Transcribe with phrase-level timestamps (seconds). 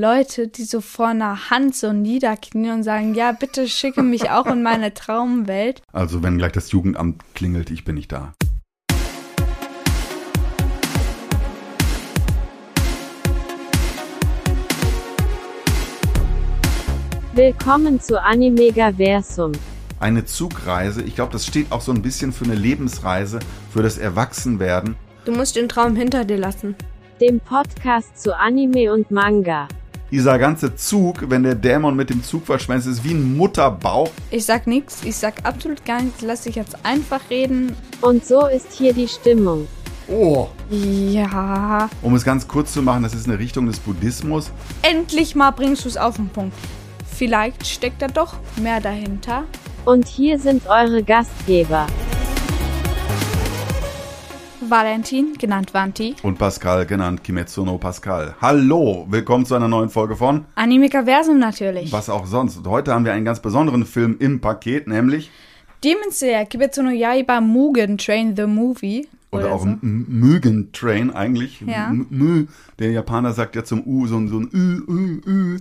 [0.00, 4.46] Leute, die so vor einer Hand so niederknien und sagen, ja, bitte schicke mich auch
[4.46, 5.82] in meine Traumwelt.
[5.92, 8.32] Also wenn gleich das Jugendamt klingelt, ich bin nicht da.
[17.34, 19.50] Willkommen zu Animegaversum.
[19.98, 23.40] Eine Zugreise, ich glaube, das steht auch so ein bisschen für eine Lebensreise,
[23.72, 24.94] für das Erwachsenwerden.
[25.24, 26.76] Du musst den Traum hinter dir lassen.
[27.20, 29.66] Dem Podcast zu Anime und Manga.
[30.10, 34.10] Dieser ganze Zug, wenn der Dämon mit dem Zug verschwänzt, ist wie ein Mutterbauch.
[34.30, 37.76] Ich sag nichts, ich sag absolut gar nichts, lass dich jetzt einfach reden.
[38.00, 39.68] Und so ist hier die Stimmung.
[40.08, 40.48] Oh.
[40.70, 41.90] Ja.
[42.00, 44.50] Um es ganz kurz zu machen, das ist eine Richtung des Buddhismus.
[44.80, 46.56] Endlich mal bringst du es auf den Punkt.
[47.14, 49.44] Vielleicht steckt da doch mehr dahinter.
[49.84, 51.86] Und hier sind eure Gastgeber.
[54.70, 56.14] Valentin, genannt Vanti.
[56.22, 58.34] Und Pascal, genannt Kimetsu no Pascal.
[58.40, 61.92] Hallo, willkommen zu einer neuen Folge von Animekaversum natürlich.
[61.92, 62.58] Was auch sonst.
[62.58, 65.30] Und heute haben wir einen ganz besonderen Film im Paket, nämlich
[65.84, 69.08] Demon Slayer, Kibetsu no Yaiba Mugen Train the Movie.
[69.30, 69.78] oder, auch so.
[69.80, 71.60] Mugen Train eigentlich.
[71.60, 71.88] Ja.
[71.88, 72.48] M-.
[72.78, 75.58] Der Japaner sagt ja zum U so ein, so ein Ü, Ü, Ü.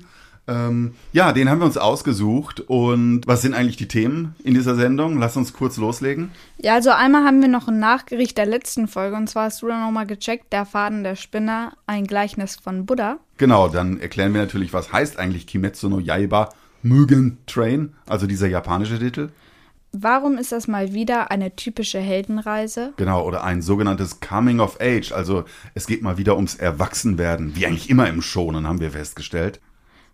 [0.47, 2.61] Ähm, ja, den haben wir uns ausgesucht.
[2.61, 5.19] Und was sind eigentlich die Themen in dieser Sendung?
[5.19, 6.31] Lass uns kurz loslegen.
[6.57, 9.67] Ja, also einmal haben wir noch ein Nachgericht der letzten Folge und zwar hast du
[9.67, 13.17] dann nochmal gecheckt, der Faden der Spinner, ein Gleichnis von Buddha.
[13.37, 16.49] Genau, dann erklären wir natürlich, was heißt eigentlich Kimetsu no Yaiba
[16.83, 19.29] Mugen Train, also dieser japanische Titel.
[19.91, 22.93] Warum ist das mal wieder eine typische Heldenreise?
[22.97, 25.11] Genau, oder ein sogenanntes Coming of Age.
[25.11, 29.59] Also es geht mal wieder ums Erwachsenwerden, wie eigentlich immer im Schonen, haben wir festgestellt.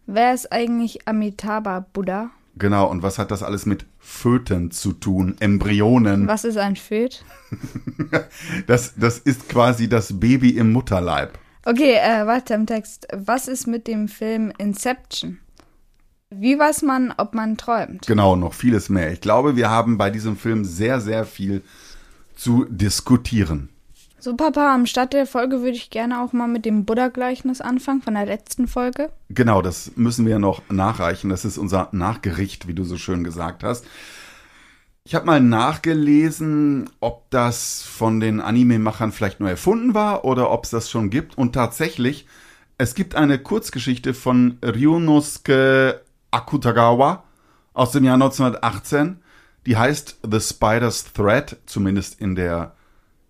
[0.05, 2.31] Wer ist eigentlich Amitabha Buddha?
[2.55, 5.35] Genau, und was hat das alles mit Föten zu tun?
[5.39, 6.27] Embryonen.
[6.27, 7.23] Was ist ein Föt?
[8.67, 11.37] Das, das ist quasi das Baby im Mutterleib.
[11.65, 13.07] Okay, äh, weiter im Text.
[13.13, 15.39] Was ist mit dem Film Inception?
[16.29, 18.05] Wie weiß man, ob man träumt?
[18.05, 19.11] Genau, noch vieles mehr.
[19.11, 21.61] Ich glaube, wir haben bei diesem Film sehr, sehr viel
[22.35, 23.69] zu diskutieren.
[24.23, 28.01] So, Papa, am Start der Folge würde ich gerne auch mal mit dem Buddha-Gleichnis anfangen
[28.01, 29.09] von der letzten Folge.
[29.27, 31.29] Genau, das müssen wir noch nachreichen.
[31.29, 33.85] Das ist unser Nachgericht, wie du so schön gesagt hast.
[35.03, 40.63] Ich habe mal nachgelesen, ob das von den Anime-Machern vielleicht nur erfunden war oder ob
[40.63, 41.37] es das schon gibt.
[41.37, 42.25] Und tatsächlich,
[42.77, 45.99] es gibt eine Kurzgeschichte von Ryunosuke
[46.31, 47.25] Akutagawa
[47.73, 49.17] aus dem Jahr 1918.
[49.65, 52.73] Die heißt The Spider's Thread, zumindest in der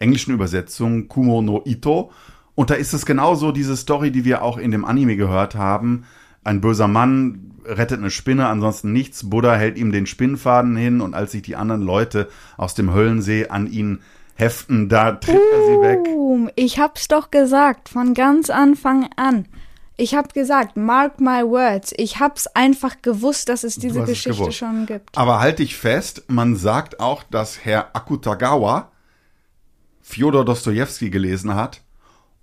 [0.03, 2.11] englischen Übersetzung Kumo no Ito.
[2.55, 6.03] Und da ist es genauso diese Story, die wir auch in dem Anime gehört haben.
[6.43, 9.29] Ein böser Mann rettet eine Spinne, ansonsten nichts.
[9.29, 13.47] Buddha hält ihm den Spinnfaden hin und als sich die anderen Leute aus dem Höllensee
[13.47, 14.01] an ihn
[14.35, 16.51] heften, da tritt er sie weg.
[16.55, 19.45] Ich hab's doch gesagt, von ganz Anfang an.
[19.95, 21.93] Ich hab gesagt, mark my words.
[21.97, 24.57] Ich hab's einfach gewusst, dass es diese es Geschichte gewusst.
[24.57, 25.15] schon gibt.
[25.17, 28.91] Aber halt dich fest, man sagt auch, dass Herr Akutagawa
[30.03, 31.81] Fjodor Dostojewski gelesen hat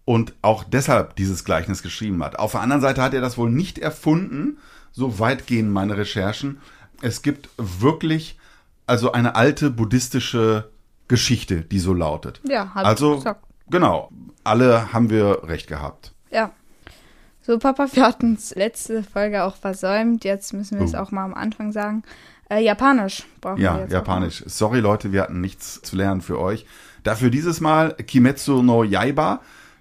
[0.04, 2.38] und auch deshalb dieses Gleichnis geschrieben hat.
[2.38, 4.58] Auf der anderen Seite hat er das wohl nicht erfunden,
[4.92, 6.60] so weit gehen meine Recherchen.
[7.02, 8.38] Es gibt wirklich
[8.86, 10.70] also eine alte buddhistische
[11.06, 12.40] Geschichte, die so lautet.
[12.48, 13.44] Ja, hab also gesagt.
[13.68, 14.10] genau,
[14.42, 16.12] alle haben wir recht gehabt.
[16.30, 16.50] Ja.
[17.42, 20.24] So, Papa, wir hatten letzte Folge auch versäumt.
[20.24, 20.98] Jetzt müssen wir es Oh.
[20.98, 22.02] auch mal am Anfang sagen.
[22.48, 24.42] Äh, Japanisch brauchen wir Ja, Japanisch.
[24.46, 26.66] Sorry Leute, wir hatten nichts zu lernen für euch.
[27.02, 29.40] Dafür dieses Mal Kimetsu no Yaiba.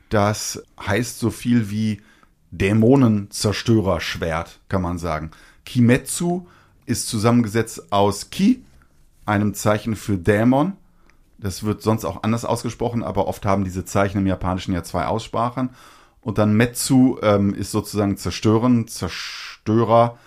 [0.09, 2.02] Das heißt so viel wie
[2.52, 5.31] Dämonenzerstörerschwert, kann man sagen.
[5.66, 6.47] Kimetsu
[6.85, 8.63] ist zusammengesetzt aus Ki,
[9.25, 10.74] einem Zeichen für Dämon.
[11.38, 15.06] Das wird sonst auch anders ausgesprochen, aber oft haben diese Zeichen im Japanischen ja zwei
[15.06, 15.69] Aussprachen.
[16.22, 20.18] Und dann Metsu ähm, ist sozusagen zerstören, Zerstörer.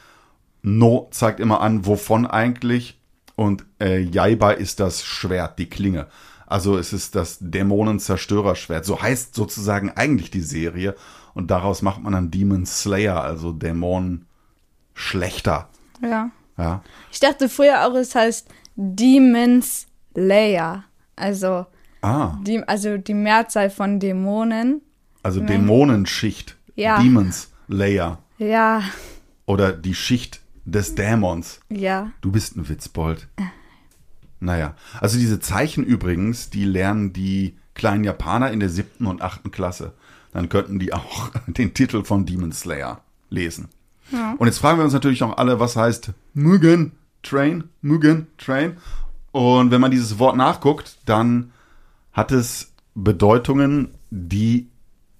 [0.62, 2.98] No zeigt immer an, wovon eigentlich.
[3.34, 6.06] Und äh, Yaiba ist das Schwert, die Klinge.
[6.52, 8.84] Also es ist das Dämonenzerstörerschwert.
[8.84, 10.94] So heißt sozusagen eigentlich die Serie.
[11.34, 14.26] Und daraus macht man dann Demon Slayer, also Dämonen
[14.94, 15.70] schlechter.
[16.02, 16.30] Ja.
[16.58, 16.82] Ja.
[17.10, 20.84] Ich dachte früher auch, es heißt Demons Layer.
[21.16, 21.66] Also
[22.02, 24.82] Ah, die, also die Mehrzahl von Dämonen.
[25.22, 26.56] also Dämonenschicht.
[26.74, 27.00] Ja.
[27.00, 28.18] Demons Layer.
[28.38, 28.82] Ja,
[29.46, 31.60] Oder die Schicht des Dämons.
[31.70, 32.10] ja.
[32.20, 33.28] Du bist ein Witzbold.
[34.42, 39.50] Naja, also diese Zeichen übrigens, die lernen die kleinen Japaner in der siebten und achten
[39.50, 39.92] Klasse.
[40.32, 43.00] Dann könnten die auch den Titel von Demon Slayer
[43.30, 43.68] lesen.
[44.38, 46.92] Und jetzt fragen wir uns natürlich auch alle, was heißt Mugen
[47.22, 47.64] Train?
[47.80, 48.76] Mugen Train?
[49.30, 51.52] Und wenn man dieses Wort nachguckt, dann
[52.12, 54.68] hat es Bedeutungen, die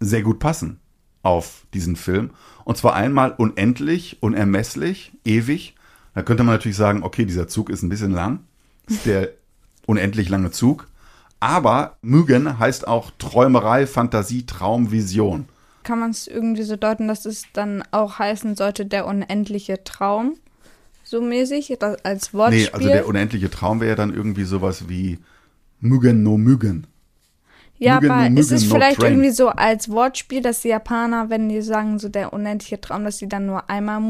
[0.00, 0.80] sehr gut passen.
[1.22, 2.30] auf diesen Film.
[2.64, 5.76] Und zwar einmal unendlich, unermesslich, ewig.
[6.14, 8.40] Da könnte man natürlich sagen, okay, dieser Zug ist ein bisschen lang.
[9.04, 9.30] Der
[9.86, 10.88] unendlich lange Zug.
[11.40, 15.46] Aber Mügen heißt auch Träumerei, Fantasie, Traum, Vision.
[15.82, 20.36] Kann man es irgendwie so deuten, dass es dann auch heißen sollte, der unendliche Traum?
[21.02, 22.64] So mäßig, als Wortspiel?
[22.66, 25.18] Nee, also der unendliche Traum wäre ja dann irgendwie sowas wie
[25.80, 26.86] Mügen no Mügen.
[27.82, 29.12] Ja, Mugen aber no ist es Mugen no vielleicht Train.
[29.12, 33.19] irgendwie so als Wortspiel, dass die Japaner, wenn die sagen, so der unendliche Traum, dass
[33.19, 34.00] sie dann nur einmal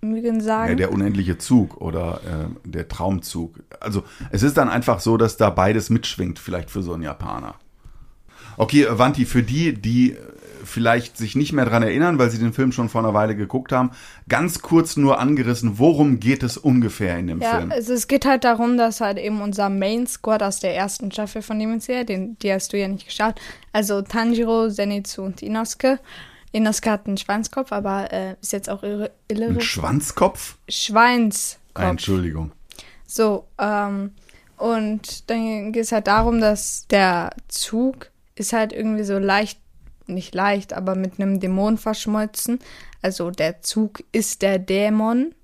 [0.00, 0.70] Mügen sagen?
[0.70, 3.60] Ja, der unendliche Zug oder äh, der Traumzug.
[3.80, 7.54] Also es ist dann einfach so, dass da beides mitschwingt, vielleicht für so einen Japaner.
[8.56, 10.16] Okay, Wanti, für die, die
[10.64, 13.72] vielleicht sich nicht mehr dran erinnern, weil sie den Film schon vor einer Weile geguckt
[13.72, 13.90] haben,
[14.28, 17.72] ganz kurz nur angerissen, worum geht es ungefähr in dem ja, Film?
[17.72, 21.42] also es geht halt darum, dass halt eben unser Main Squad aus der ersten Staffel
[21.42, 23.36] von Demon Slayer, den, die hast du ja nicht geschaut,
[23.72, 25.98] also Tanjiro, Zenitsu und Inosuke.
[26.52, 30.56] Inosuke hat einen Schweinskopf, aber äh, ist jetzt auch irre, Ein irre Schwanzkopf?
[30.68, 31.58] Schweinskopf.
[31.74, 32.52] Entschuldigung.
[33.06, 34.12] So, ähm,
[34.58, 39.60] und dann geht es halt darum, dass der Zug ist halt irgendwie so leicht,
[40.08, 42.58] nicht leicht, aber mit einem Dämon verschmolzen.
[43.02, 45.34] Also der Zug ist der Dämon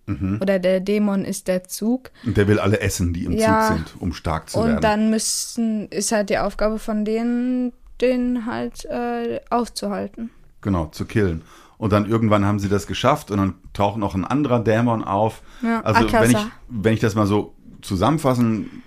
[0.41, 2.11] oder der Dämon ist der Zug.
[2.27, 3.69] Und der will alle essen, die im Ja.
[3.69, 4.81] Zug sind, um stark zu Und werden.
[4.83, 7.73] dann müssen, ist halt die Aufgabe von denen,
[8.03, 10.29] den halt äh, aufzuhalten.
[10.61, 11.41] Genau, zu killen.
[11.79, 15.41] Und dann irgendwann haben sie das geschafft und dann taucht noch ein anderer Dämon auf.
[15.63, 16.23] Ja, also Akasa.
[16.23, 18.83] wenn ich, wenn ich das mal so zusammenfassen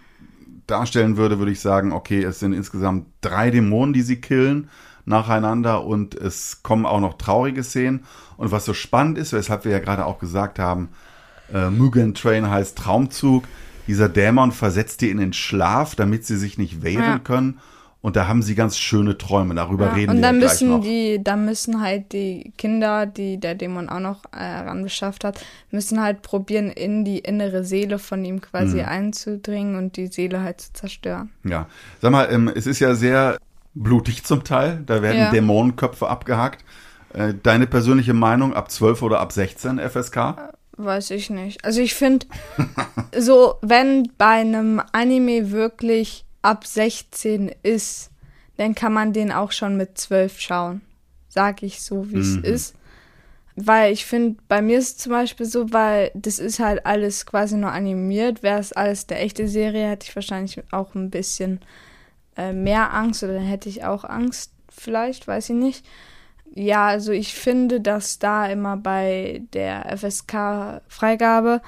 [0.68, 4.70] darstellen würde, würde ich sagen, okay, es sind insgesamt drei Dämonen, die sie killen
[5.08, 8.04] nacheinander und es kommen auch noch traurige Szenen.
[8.38, 10.90] Und was so spannend ist, weshalb wir ja gerade auch gesagt haben,
[11.54, 13.46] äh, Mugen Train heißt Traumzug.
[13.88, 17.20] Dieser Dämon versetzt die in den Schlaf, damit sie sich nicht wehren Ja.
[17.20, 17.60] können.
[18.02, 19.56] Und da haben sie ganz schöne Träume.
[19.56, 20.82] Darüber Ja, reden und wir dann ja müssen noch.
[20.84, 26.02] die, dann müssen halt die Kinder, die der Dämon auch noch äh, heranbeschafft hat, müssen
[26.02, 28.86] halt probieren, in die innere Seele von ihm quasi Mhm.
[28.86, 31.32] einzudringen und die Seele halt zu zerstören.
[31.44, 31.68] Ja,
[32.02, 33.38] sag mal, ähm, es ist ja sehr
[33.84, 34.84] blutig zum Teil.
[34.86, 35.32] Da werden Ja.
[35.32, 36.64] Dämonenköpfe abgehackt.
[37.14, 40.36] Äh, deine persönliche Meinung ab 12 oder ab 16 FSK?
[40.78, 41.64] Weiß ich nicht.
[41.66, 42.28] Also ich finde,
[43.18, 48.12] so wenn bei einem Anime wirklich ab 16 ist,
[48.58, 50.82] dann kann man den auch schon mit 12 schauen.
[51.30, 52.44] Sag ich so, wie es Mhm.
[52.44, 52.76] ist.
[53.56, 57.26] Weil ich finde, bei mir ist es zum Beispiel so, weil das ist halt alles
[57.26, 58.44] quasi nur animiert.
[58.44, 61.60] Wäre es alles der echte Serie, hätte ich wahrscheinlich auch ein bisschen
[62.38, 65.86] äh, mehr Angst oder dann hätte ich auch Angst, vielleicht, weiß ich nicht.
[66.54, 71.62] Ja, also ich finde, dass da immer bei der FSK-Freigabe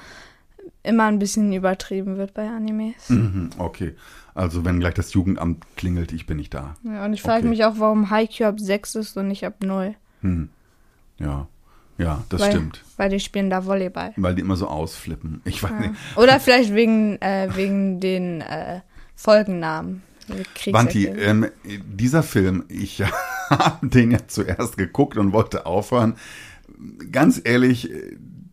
[0.82, 3.08] immer ein bisschen übertrieben wird bei Animes.
[3.10, 3.94] Mhm, okay.
[4.34, 6.76] Also wenn gleich das Jugendamt klingelt, ich bin nicht da.
[6.84, 7.48] Ja, und ich frage Okay.
[7.48, 9.94] mich auch, warum Haikyuu ab 6 ist und nicht ab 0.
[10.22, 10.48] Hm.
[11.18, 11.46] Ja,
[11.98, 12.82] ja, das weil, stimmt.
[12.96, 14.12] Weil die spielen da Volleyball.
[14.16, 15.42] Weil die immer so ausflippen.
[15.44, 15.80] Ich weiß Ja.
[15.80, 15.94] nicht.
[16.16, 18.80] Oder vielleicht wegen, äh, wegen den äh,
[19.16, 20.02] Folgennamen.
[20.54, 21.18] Kriegserklärung.
[21.18, 23.02] ähm, dieser Film, ich
[23.50, 26.16] habe den ja zuerst geguckt und wollte aufhören.
[27.10, 27.90] Ganz ehrlich,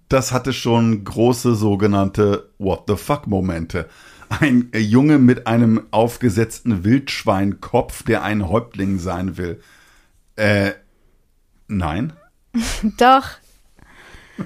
[0.10, 3.88] das hatte schon große sogenannte What the fuck Momente.
[4.30, 9.62] Ein äh, Junge mit einem aufgesetzten Wildschweinkopf, der ein Häuptling sein will.
[10.36, 10.72] Äh,
[11.68, 12.14] nein.
[12.98, 13.30] Doch.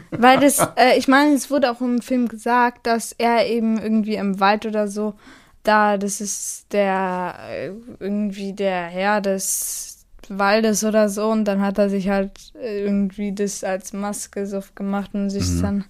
[0.09, 4.15] Weil das, äh, ich meine, es wurde auch im Film gesagt, dass er eben irgendwie
[4.15, 5.15] im Wald oder so,
[5.63, 11.77] da, das ist der, äh, irgendwie der Herr des Waldes oder so, und dann hat
[11.77, 15.85] er sich halt äh, irgendwie das als Maske so gemacht und sich dann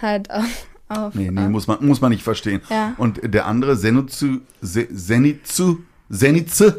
[0.00, 0.66] halt auf.
[0.88, 2.60] auf Nee, nee, muss man, muss man nicht verstehen.
[2.68, 2.94] Ja.
[2.98, 5.78] Und der andere, Zenitsu, Se- Zenitsu,
[6.10, 6.70] Zenitsu,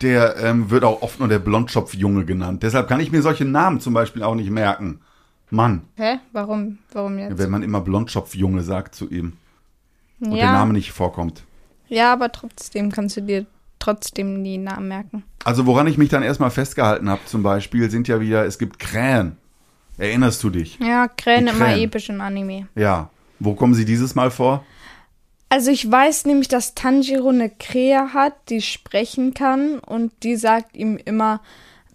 [0.00, 2.62] der ähm, wird auch oft nur der Blondschopfjunge genannt.
[2.62, 5.00] Deshalb kann ich mir solche Namen zum Beispiel auch nicht merken.
[5.50, 6.18] Mann, Hä?
[6.32, 6.78] Warum?
[6.92, 7.38] Warum jetzt?
[7.38, 9.32] wenn man immer Blondschopfjunge sagt zu ihm
[10.20, 11.42] und der ja, Name nicht vorkommt.
[11.88, 13.46] Ja, aber trotzdem kannst du dir
[13.78, 15.22] trotzdem die Namen merken.
[15.44, 18.78] Also woran ich mich dann erstmal festgehalten habe zum Beispiel, sind ja wieder, es gibt
[18.78, 19.36] Krähen.
[19.98, 20.78] Erinnerst du dich?
[20.80, 21.80] Ja, Krähen Die immer Krähen.
[21.84, 22.68] episch in Anime.
[22.74, 23.10] Ja.
[23.40, 24.64] Wo kommen sie dieses Mal vor?
[25.48, 30.76] Also ich weiß nämlich, dass Tanjiro eine Krähe hat, die sprechen kann und die sagt
[30.76, 31.40] ihm immer,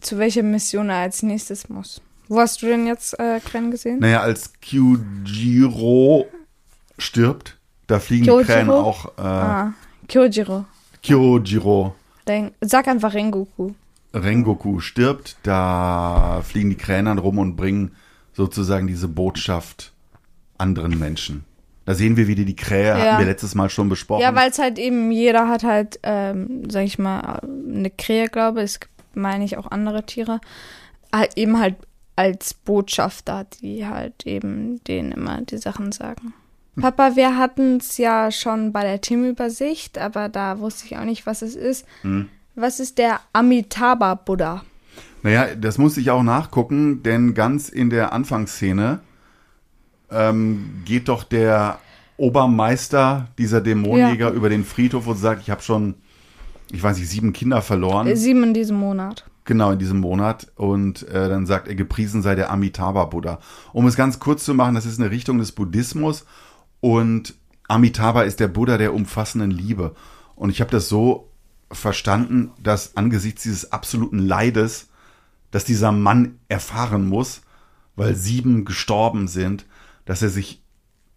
[0.02, 2.02] zu welcher Mission er als nächstes muss.
[2.30, 4.00] Wo hast du denn jetzt äh, Krähen gesehen?
[4.00, 6.28] Naja, als Kyujiro
[6.98, 7.58] stirbt,
[7.88, 8.46] da fliegen die Kyojiro?
[8.46, 9.74] Krähen auch äh, Ah,
[10.13, 10.65] Kyojiro.
[11.01, 11.96] Kyojiro
[12.27, 13.72] Ren Sag einfach Rengoku.
[14.13, 17.96] Rengoku stirbt, da fliegen die Krähen dann rum und bringen
[18.34, 19.91] sozusagen diese Botschaft
[20.60, 21.46] anderen Menschen.
[21.86, 22.98] Da sehen wir wieder die Krähe, Ja.
[23.13, 24.22] hatten wir letztes Mal schon besprochen.
[24.22, 28.60] Ja, weil es halt eben, jeder hat halt, ähm, sag ich mal, eine Krähe, glaube
[28.60, 28.65] ich.
[28.65, 30.39] Es gibt, meine ich, auch andere Tiere.
[31.12, 31.75] halt eben halt
[32.15, 36.34] als Botschafter, die halt eben denen immer die Sachen sagen.
[36.80, 41.25] Papa, wir hatten es ja schon bei der Teamübersicht, aber da wusste ich auch nicht,
[41.25, 41.86] was es ist.
[42.01, 42.30] Hm.
[42.56, 44.63] Was ist der Amitabha Buddha?
[45.22, 49.00] Naja, das musste ich auch nachgucken, denn ganz in der Anfangsszene
[50.12, 51.80] ähm, geht doch der
[52.18, 55.96] Obermeister dieser Dämonenjäger über den Friedhof und sagt, ich habe schon,
[56.72, 58.13] ich weiß nicht, sieben Kinder verloren.
[58.15, 59.25] Sieben in diesem Monat.
[59.46, 60.51] Genau, in diesem Monat.
[60.56, 63.39] Und äh, dann sagt er, gepriesen sei der Amitabha Buddha.
[63.74, 66.25] Um es ganz kurz zu machen, das ist eine Richtung des Buddhismus.
[66.84, 67.36] Und
[67.70, 69.96] Amitabha ist der Buddha der umfassenden Liebe.
[70.36, 71.30] Und ich habe das so
[71.72, 74.90] verstanden, dass angesichts dieses absoluten Leides,
[75.50, 77.42] dass dieser Mann erfahren muss,
[77.96, 79.66] weil sieben gestorben sind,
[80.04, 80.62] dass er sich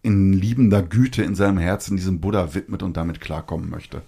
[0.03, 4.03] in liebender Güte in seinem Herzen diesem Buddha widmet und damit klarkommen möchte.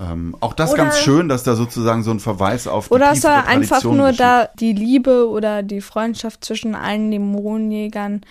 [0.00, 3.14] Ähm, auch das Oder- ganz schön, dass da sozusagen so ein Verweis auf die Oder
[3.14, 4.18] soll er einfach nur geschieht.
[4.20, 8.22] da die Liebe oder die Freundschaft zwischen allen Dämonenjägern,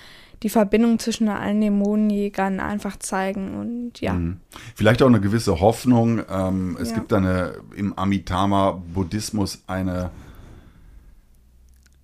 [0.43, 4.13] die Verbindung zwischen allen Dämonenjägern einfach zeigen und ja.
[4.13, 4.38] Mhm.
[4.75, 6.21] Vielleicht auch eine gewisse Hoffnung.
[6.29, 6.95] Ähm, es Ja.
[6.95, 10.10] gibt eine im Amitabha-Buddhismus eine,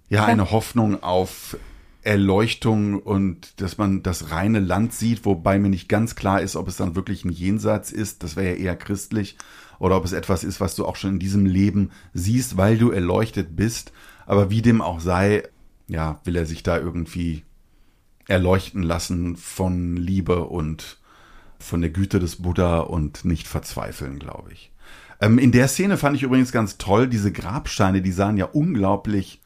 [0.10, 0.26] ja, Ja.
[0.26, 1.58] eine Hoffnung auf
[2.04, 6.68] Erleuchtung und dass man das reine Land sieht, wobei mir nicht ganz klar ist, ob
[6.70, 9.36] es dann wirklich ein Jenseits ist, das wäre ja eher christlich,
[9.80, 12.92] oder ob es etwas ist, was du auch schon in diesem Leben siehst, weil du
[12.92, 13.92] erleuchtet bist.
[14.26, 15.44] Aber wie dem auch sei,
[15.88, 17.44] ja, will er sich da irgendwie
[18.28, 20.98] erleuchten lassen von Liebe und
[21.60, 24.72] von der Güte des Buddha und nicht verzweifeln, glaube ich.
[25.20, 29.42] Ähm, in der Szene fand ich übrigens ganz toll, diese Grabsteine, die sahen ja unglaublich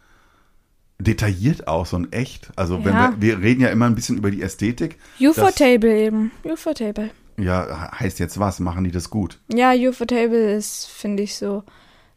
[1.00, 2.51] detailliert aus und echt.
[2.55, 3.13] Also wenn Ja.
[3.17, 4.97] wir, wir reden ja immer ein bisschen über die Ästhetik.
[5.19, 6.31] UFO-Table eben.
[6.43, 7.09] UFO-Table.
[7.38, 8.59] Ja, heißt jetzt was?
[8.59, 9.39] Machen die das gut?
[9.51, 11.63] Ja, UFO-Table ist, finde ich so,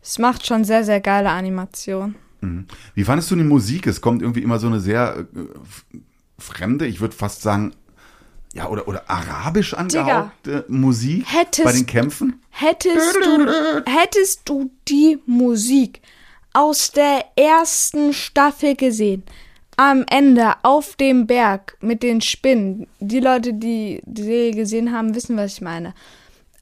[0.02, 2.16] es macht schon sehr, sehr geile Animation.
[2.42, 2.66] Mhm.
[2.94, 3.86] Wie fandest du die Musik?
[3.86, 5.98] Es kommt irgendwie immer so eine sehr äh,
[6.38, 7.74] fremde, ich würde fast sagen,
[8.54, 12.40] ja, oder, oder arabisch angehauchte Musik Hättest- bei den Kämpfen?
[12.50, 16.00] Hättest du, hättest du die Musik
[16.52, 19.24] aus der ersten Staffel gesehen,
[19.76, 25.16] am Ende auf dem Berg mit den Spinnen, die Leute, die die Serie gesehen haben,
[25.16, 25.94] wissen, was ich meine.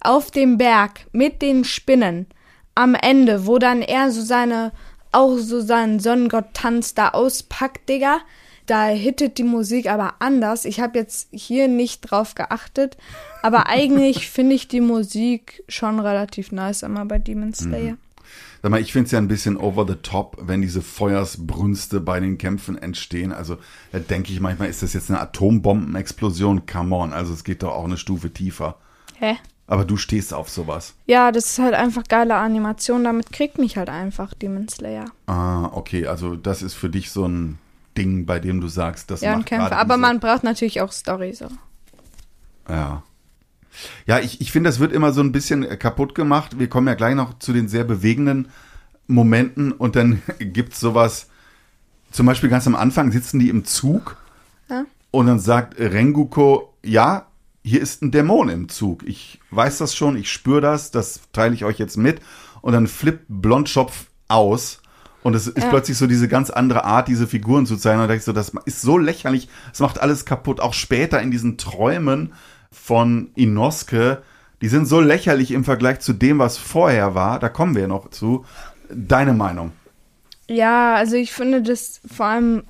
[0.01, 2.27] Auf dem Berg mit den Spinnen,
[2.75, 4.73] am Ende, wo dann er so seine,
[5.13, 8.21] auch so seinen Sonnengott-Tanz da auspackt, Digga.
[8.67, 10.65] Da hittet die Musik aber anders.
[10.65, 12.97] Ich habe jetzt hier nicht drauf geachtet,
[13.43, 17.97] aber eigentlich finde ich die Musik schon relativ nice immer bei Demon Slayer.
[18.63, 22.21] Sag mal, ich finde es ja ein bisschen over the top, wenn diese Feuersbrünste bei
[22.21, 23.33] den Kämpfen entstehen.
[23.33, 23.59] Also
[23.91, 26.65] da denke ich manchmal, ist das jetzt eine Atombombenexplosion?
[26.65, 28.77] Come on, also es geht doch auch eine Stufe tiefer.
[29.19, 29.37] Hä?
[29.67, 30.95] Aber du stehst auf sowas.
[31.07, 33.03] Ja, das ist halt einfach geile Animation.
[33.03, 35.07] Damit kriegt mich halt einfach Demon Slayer.
[35.27, 37.59] Ah, okay, also das ist für dich so ein
[37.97, 39.77] Ding, bei dem du sagst, das Ja, macht Kämpfe.
[39.77, 41.49] Aber man braucht natürlich auch Story so.
[42.69, 43.03] Ja.
[44.07, 46.59] Ja, ich, ich finde, das wird immer so ein bisschen kaputt gemacht.
[46.59, 48.49] Wir kommen ja gleich noch zu den sehr bewegenden
[49.07, 51.29] Momenten und dann gibt's sowas,
[52.11, 54.17] zum Beispiel ganz am Anfang sitzen die im Zug
[54.69, 54.85] Ja.
[55.11, 57.27] und dann sagt Renguko, ja,
[57.65, 59.03] hier ist ein Dämon im Zug.
[59.07, 62.21] Ich weiß das schon, ich spüre das, das teile ich euch jetzt mit.
[62.61, 64.82] Und dann flippt Blondschopf aus.
[65.23, 65.69] Und es ist Ja.
[65.71, 67.99] plötzlich so diese ganz andere Art, diese Figuren zu zeigen.
[68.01, 70.61] Und da denke ich so, das ist so lächerlich, es macht alles kaputt.
[70.61, 72.33] Auch später in diesen Träumen
[72.71, 74.23] von Inosuke,
[74.63, 77.39] die sind so lächerlich im Vergleich zu dem, was vorher war.
[77.39, 78.45] Da kommen wir noch zu.
[78.91, 79.73] Deine Meinung?
[80.49, 82.65] Ja, also ich finde das vor allem,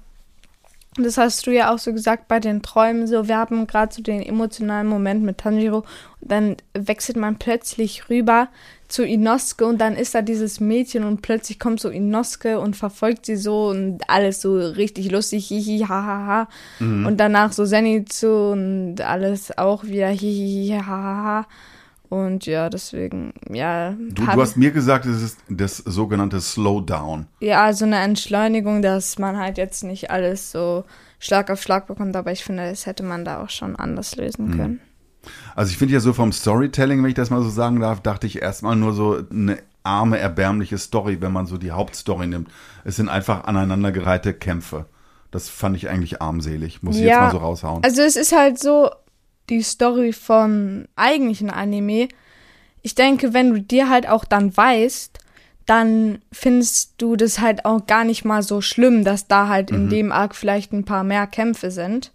[0.96, 4.02] das hast du ja auch so gesagt bei den Träumen so, wir haben gerade so
[4.02, 5.78] den emotionalen Moment mit Tanjiro
[6.20, 8.48] und dann wechselt man plötzlich rüber
[8.92, 13.26] zu Inosuke und dann ist da dieses Mädchen und plötzlich kommt so Inosuke und verfolgt
[13.26, 16.48] sie so und alles so richtig lustig, hihi, hahaha.
[17.06, 21.46] Und danach so Zenitsu und alles auch wieder hihi, hahaha.
[22.10, 23.92] Und ja, deswegen, ja.
[23.92, 27.26] Du, du hast mir gesagt, es ist das sogenannte Slowdown.
[27.40, 30.84] ja, so eine Entschleunigung, dass man halt jetzt nicht alles so
[31.18, 34.50] Schlag auf Schlag bekommt, aber ich finde, das hätte man da auch schon anders lösen
[34.54, 34.80] können.
[35.54, 38.26] Also ich finde ja so vom Storytelling, wenn ich das mal so sagen darf, dachte
[38.26, 42.48] ich erstmal nur so eine arme, erbärmliche Story, wenn man so die Hauptstory nimmt.
[42.84, 44.86] Es sind einfach aneinandergereihte Kämpfe.
[45.30, 47.82] Das fand ich eigentlich armselig, muss ich jetzt mal so raushauen.
[47.84, 48.90] Also es ist halt so
[49.48, 52.08] die Story von eigentlichen Anime.
[52.82, 55.18] Ich denke, wenn du dir halt auch dann weißt,
[55.66, 59.88] dann findest du das halt auch gar nicht mal so schlimm, dass da halt in
[59.88, 62.12] dem Arc vielleicht ein paar mehr Kämpfe sind.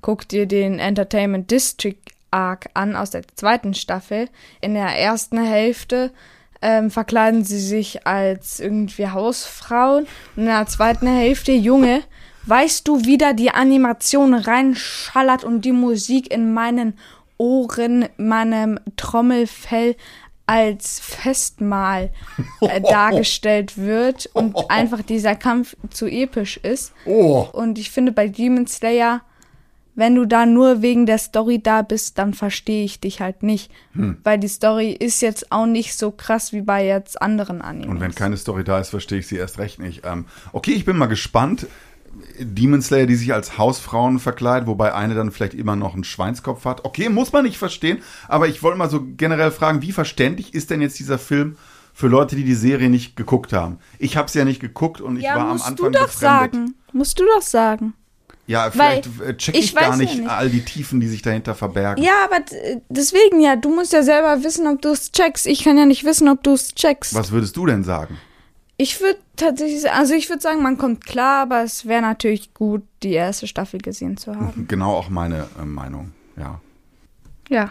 [0.00, 2.00] Guck dir den Entertainment District
[2.30, 4.28] Arc an aus der zweiten Staffel.
[4.60, 6.12] In der ersten Hälfte
[6.62, 10.04] ähm, verkleiden sie sich als irgendwie Hausfrauen.
[10.36, 12.02] Und in der zweiten Hälfte, Junge,
[12.46, 16.98] weißt du, wie da die Animation reinschallert und die Musik in meinen
[17.38, 19.96] Ohren, meinem Trommelfell
[20.46, 22.10] als Festmahl
[22.60, 26.92] äh, dargestellt wird und einfach dieser Kampf zu episch ist.
[27.06, 27.46] Oh.
[27.52, 29.22] Und ich finde bei Demon Slayer,
[30.00, 33.70] wenn du da nur wegen der Story da bist, dann verstehe ich dich halt nicht.
[33.92, 34.16] Hm.
[34.24, 37.88] Weil die Story ist jetzt auch nicht so krass wie bei jetzt anderen Animes.
[37.88, 40.02] Und wenn keine Story da ist, verstehe ich sie erst recht nicht.
[40.04, 41.66] Ähm, okay, ich bin mal gespannt.
[42.40, 46.64] Demon Slayer, die sich als Hausfrauen verkleidet, wobei eine dann vielleicht immer noch einen Schweinskopf
[46.64, 46.84] hat.
[46.84, 50.70] Okay, muss man nicht verstehen, aber ich wollte mal so generell fragen, wie verständlich ist
[50.70, 51.56] denn jetzt dieser Film
[51.92, 53.78] für Leute, die die Serie nicht geguckt haben?
[53.98, 56.06] Ich habe es ja nicht geguckt und ich ja, war am musst Anfang du doch
[56.06, 56.52] befremdet.
[56.52, 56.74] sagen.
[56.92, 57.94] Musst du doch sagen.
[58.50, 60.28] Ja, vielleicht Weil äh, check ich ich, gar weiß ja nicht, nicht.
[60.28, 62.02] all die Tiefen, die sich dahinter verbergen.
[62.02, 65.46] Ja, aber d- deswegen ja, du musst ja selber wissen, ob du es checkst.
[65.46, 67.14] Ich kann ja nicht wissen, ob du es checkst.
[67.14, 68.18] Was würdest du denn sagen?
[68.76, 72.82] Ich würde tatsächlich, also ich würde sagen, man kommt klar, aber es wäre natürlich gut,
[73.04, 74.64] die erste Staffel gesehen zu haben.
[74.68, 76.60] Genau auch meine äh, Meinung, ja.
[77.48, 77.70] Ja.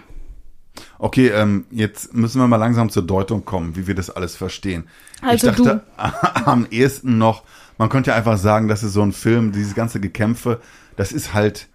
[0.97, 4.87] Okay, ähm, jetzt müssen wir mal langsam zur Deutung kommen, wie wir das alles verstehen.
[5.21, 5.83] Also ich dachte
[6.45, 7.43] am ehesten noch,
[7.79, 10.61] man könnte ja einfach sagen, das ist so ein Film, dieses ganze Gekämpfe,
[10.97, 11.67] das ist halt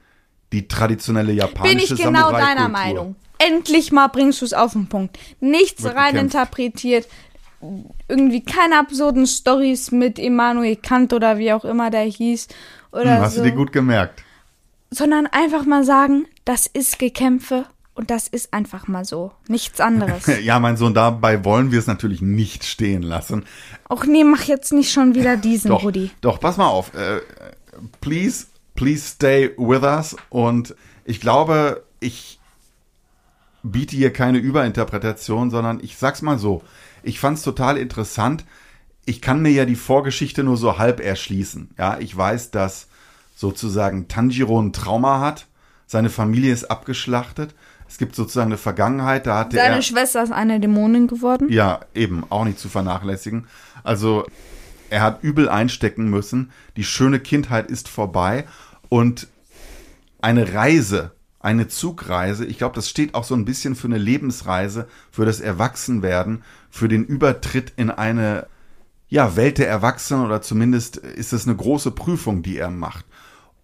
[0.53, 3.17] die traditionelle japanische Bin ich genau deiner Meinung.
[3.39, 5.19] Endlich mal bringst du es auf den Punkt.
[5.41, 6.35] Nichts Wird rein gekämpft.
[6.35, 7.09] interpretiert.
[8.07, 12.49] Irgendwie keine absurden Stories mit Immanuel Kant oder wie auch immer der hieß.
[12.93, 13.43] Oder Hm, hast so.
[13.43, 14.23] du dir gut gemerkt.
[14.91, 19.33] Sondern einfach mal sagen, das ist Gekämpfe und das ist einfach mal so.
[19.49, 20.27] Nichts anderes.
[20.43, 23.45] Ja, mein Sohn, dabei wollen wir es natürlich nicht stehen lassen.
[23.89, 26.11] Auch nee, mach jetzt nicht schon wieder diesen, Doch, Rudi.
[26.21, 26.93] doch, pass mal auf.
[26.95, 27.21] Äh,
[28.01, 30.17] please, please stay with us.
[30.29, 30.75] Und
[31.05, 32.41] ich glaube, ich
[33.63, 36.63] biete hier keine Überinterpretation, sondern ich sag's mal so.
[37.03, 38.45] Ich fand's total interessant.
[39.07, 41.71] Ich kann mir ja die Vorgeschichte nur so halb erschließen.
[41.79, 42.89] Ja, ich weiß, dass
[43.37, 45.47] sozusagen Tanjiro ein Trauma hat.
[45.87, 47.55] Seine Familie ist abgeschlachtet.
[47.89, 49.67] Es gibt sozusagen eine Vergangenheit, da hatte er.
[49.67, 51.49] Seine Schwester ist eine Dämonin geworden.
[51.51, 53.47] Ja, eben, auch nicht zu vernachlässigen.
[53.83, 54.27] Also,
[54.91, 56.51] er hat übel einstecken müssen.
[56.77, 58.45] Die schöne Kindheit ist vorbei
[58.89, 59.29] und
[60.21, 64.89] eine Reise, eine Zugreise, ich glaube, das steht auch so ein bisschen für eine Lebensreise,
[65.11, 68.47] für das Erwachsenwerden, für den Übertritt in eine
[69.09, 73.05] ja, Welt der Erwachsenen oder zumindest ist es eine große Prüfung, die er macht.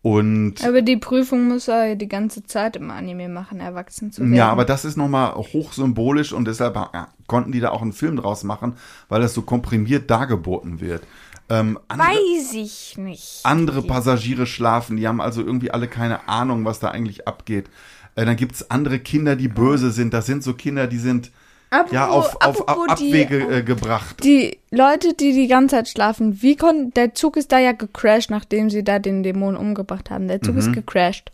[0.03, 4.35] Und Aber die Prüfung muss er die ganze Zeit im Anime machen, erwachsen zu werden.
[4.35, 8.17] Ja, aber das ist nochmal hochsymbolisch und deshalb ja, konnten die da auch einen Film
[8.17, 8.77] draus machen,
[9.11, 11.03] weil das so komprimiert dargeboten wird.
[11.51, 13.41] Ähm, andere, Weiß ich nicht.
[13.43, 17.69] andere Passagiere schlafen, die haben also irgendwie alle keine Ahnung, was da eigentlich abgeht.
[18.15, 20.15] Äh, dann gibt's andere Kinder, die böse sind.
[20.15, 21.31] Das sind so Kinder, die sind
[21.71, 24.23] Apropos- ja auf, auf, apropos die- Abwege äh, gebracht.
[24.25, 28.31] Die Leute, die die ganze Zeit schlafen, wie konnten, der Zug ist da ja gecrashed,
[28.31, 30.27] nachdem sie da den Dämon umgebracht haben.
[30.29, 30.59] Der Zug Mhm.
[30.61, 31.31] ist gecrashed.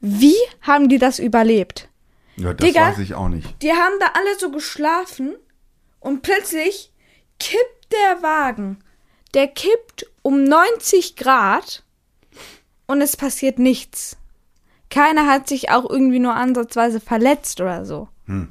[0.00, 1.88] Wie haben die das überlebt?
[2.36, 2.88] Ja, das Digga.
[2.88, 3.62] weiß ich auch nicht.
[3.62, 5.34] Die haben da alle so geschlafen
[6.00, 6.92] und plötzlich
[7.38, 8.78] kippt der Wagen.
[9.34, 11.82] Der kippt um 90 Grad
[12.86, 14.16] und es passiert nichts.
[14.90, 18.08] Keiner hat sich auch irgendwie nur ansatzweise verletzt oder so.
[18.26, 18.48] Hm.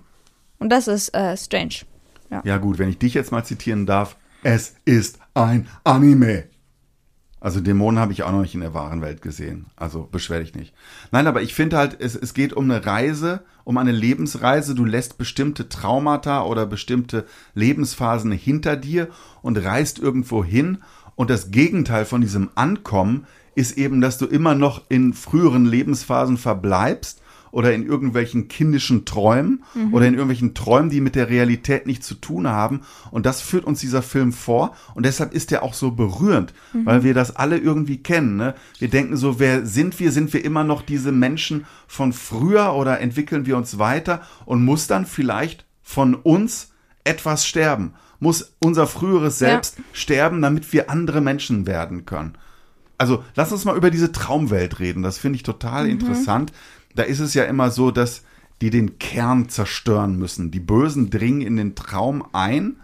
[0.60, 1.86] Und das ist äh, strange.
[2.44, 6.46] Ja gut, wenn ich dich jetzt mal zitieren darf, es ist ein Anime.
[7.40, 9.68] Also Dämonen habe ich auch noch nicht in der wahren Welt gesehen.
[9.76, 10.74] Also beschwer dich nicht.
[11.12, 14.74] Nein, aber ich finde halt, es, es geht um eine Reise, um eine Lebensreise.
[14.74, 19.10] Du lässt bestimmte Traumata oder bestimmte Lebensphasen hinter dir
[19.44, 20.80] und reist irgendwo hin.
[21.16, 26.38] Und das Gegenteil von diesem Ankommen ist eben, dass du immer noch in früheren Lebensphasen
[26.38, 27.22] verbleibst
[27.56, 29.64] oder in irgendwelchen kindischen Träumen
[29.94, 32.82] oder in irgendwelchen Träumen, die mit der Realität nichts zu tun haben.
[33.12, 34.76] Und das führt uns dieser Film vor.
[34.94, 38.36] Und deshalb ist er auch so berührend, weil wir das alle irgendwie kennen.
[38.36, 38.56] Ne?
[38.78, 40.12] Wir denken so, wer sind wir?
[40.12, 44.88] Sind wir immer noch diese Menschen von früher oder entwickeln wir uns weiter und muss
[44.88, 46.74] dann vielleicht von uns
[47.06, 47.94] etwas sterben?
[48.20, 49.48] Muss unser früheres Ja.
[49.48, 52.38] Selbst sterben, damit wir andere Menschen werden können?
[52.98, 55.04] also lass uns mal über diese Traumwelt reden.
[55.04, 56.54] Das finde ich total interessant.
[56.96, 58.24] Da ist es ja immer so, dass
[58.62, 60.52] die den Kern zerstören müssen.
[60.52, 62.78] Die Bösen dringen in den Traum ein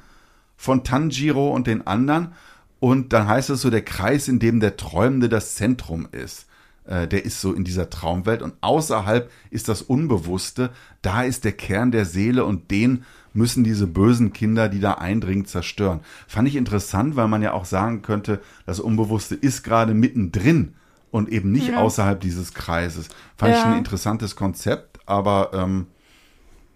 [0.58, 2.34] von Tanjiro und den anderen.
[2.80, 6.47] Und dann heißt es so, der Kreis, in dem der Träumende das Zentrum ist.
[6.86, 8.41] Äh, der ist so in dieser Traumwelt.
[8.41, 10.71] Und außerhalb ist das Unbewusste.
[11.02, 15.45] Da ist der Kern der Seele und den müssen diese bösen Kinder, die da eindringen,
[15.45, 16.02] zerstören.
[16.28, 20.74] Fand ich interessant, weil man ja auch sagen könnte, das Unbewusste ist gerade mittendrin
[21.12, 23.10] und eben nicht außerhalb dieses Kreises.
[23.38, 23.71] Fand ich Ja.
[23.71, 25.88] ein interessantes Konzept, aber ähm,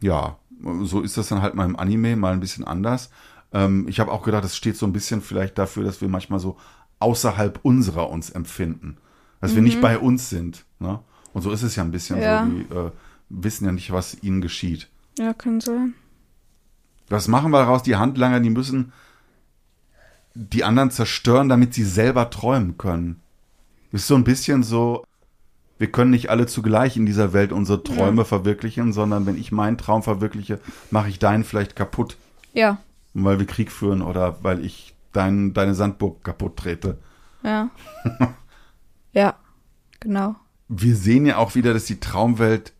[0.01, 0.37] ja,
[0.83, 3.09] So ist das dann halt mal im Anime, mal ein bisschen anders.
[3.53, 6.39] Ähm, ich habe auch gedacht, das steht so ein bisschen vielleicht dafür, dass wir manchmal
[6.39, 6.57] so
[6.99, 8.97] außerhalb unserer uns empfinden.
[9.41, 10.65] Dass wir nicht bei uns sind.
[10.79, 10.99] Ne?
[11.33, 12.45] Und so ist es ja ein bisschen Ja.
[12.45, 12.51] so.
[12.51, 12.91] Die äh,
[13.29, 14.89] wissen ja nicht, was ihnen geschieht.
[15.19, 15.93] Ja, kann sein.
[17.09, 17.83] Was machen wir daraus?
[17.83, 18.91] Die Handlanger, die müssen
[20.33, 23.21] die anderen zerstören, damit sie selber träumen können.
[23.95, 25.05] Ist so ein bisschen so,
[25.77, 29.77] wir können nicht alle zugleich in dieser Welt unsere Träume verwirklichen, sondern wenn ich meinen
[29.77, 30.59] Traum verwirkliche,
[30.91, 32.17] mache ich deinen vielleicht kaputt,
[32.53, 32.77] Ja,
[33.13, 36.97] weil wir Krieg führen oder weil ich dein, deine Sandburg kaputt trete.
[37.43, 37.69] ja.
[39.13, 39.35] ja,
[40.01, 40.35] genau.
[40.67, 42.73] Wir sehen ja auch wieder, dass die Traumwelt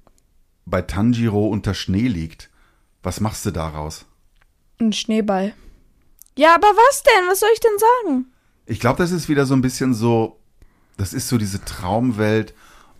[0.65, 2.49] bei Tanjiro unter Schnee liegt.
[3.03, 4.05] Was machst du daraus?
[4.81, 5.53] Ein Schneeball.
[6.37, 7.29] Ja, aber was denn?
[7.29, 8.25] Was soll ich denn sagen?
[8.65, 10.39] Ich glaube, das ist wieder so ein bisschen so,
[10.97, 12.53] das ist so diese Traumwelt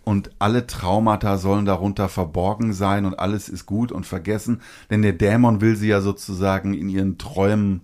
[0.04, 5.12] und alle Traumata sollen darunter verborgen sein und alles ist gut und vergessen, denn der
[5.12, 7.82] Dämon will sie ja sozusagen in ihren Träumen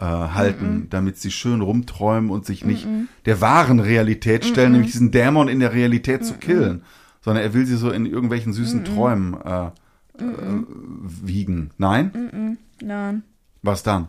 [0.00, 2.86] äh, halten, damit sie schön rumträumen und sich nicht
[3.26, 6.82] der wahren Realität stellen, nämlich diesen Dämon in der Realität zu killen,
[7.20, 10.62] sondern er will sie so in irgendwelchen süßen Träumen äh, äh,
[11.02, 11.70] wiegen.
[11.78, 12.58] Nein?
[12.80, 13.22] Nein.
[13.62, 14.08] Was dann?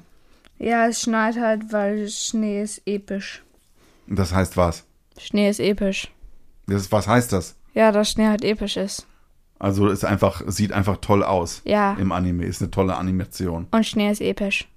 [0.58, 3.44] Ja, es schneit halt, weil Schnee ist episch.
[4.08, 4.86] Das heißt was?
[5.17, 6.12] Schnee ist episch.
[6.67, 7.56] Das, was heißt das?
[7.73, 9.06] Ja, dass Schnee halt episch ist.
[9.60, 11.93] Also ist einfach, sieht einfach toll aus Ja.
[11.93, 12.45] im Anime.
[12.45, 13.67] Ist eine tolle Animation.
[13.71, 14.67] Und Schnee ist episch.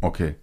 [0.00, 0.34] Okay.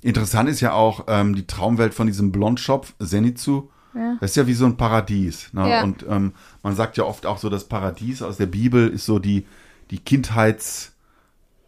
[0.00, 3.68] Interessant ist ja auch ähm, die Traumwelt von diesem Blondschopf, Zenitsu.
[3.94, 4.16] Ja.
[4.20, 5.52] Das ist ja wie so ein Paradies.
[5.52, 5.68] Ne?
[5.68, 5.82] Ja.
[5.84, 9.18] Und ähm, man sagt ja oft auch so, das Paradies aus der Bibel ist so
[9.18, 9.46] die,
[9.90, 9.98] die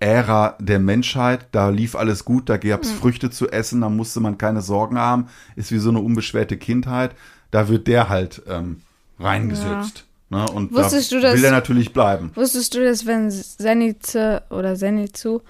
[0.05, 1.47] Kindheitsära der Menschheit.
[1.53, 2.97] Da lief alles gut, da gab es Mhm.
[2.97, 5.27] Früchte zu essen, da musste man keine Sorgen haben.
[5.57, 7.12] Ist wie so eine unbeschwerte Kindheit.
[7.51, 8.81] Da wird der halt ähm,
[9.19, 10.05] reingesetzt.
[10.31, 10.45] Ne?
[10.51, 12.31] Und Wusstest da du, dass- will er natürlich bleiben.
[12.35, 15.40] Wusstest du, dass wenn Zenitsu oder Zenitsu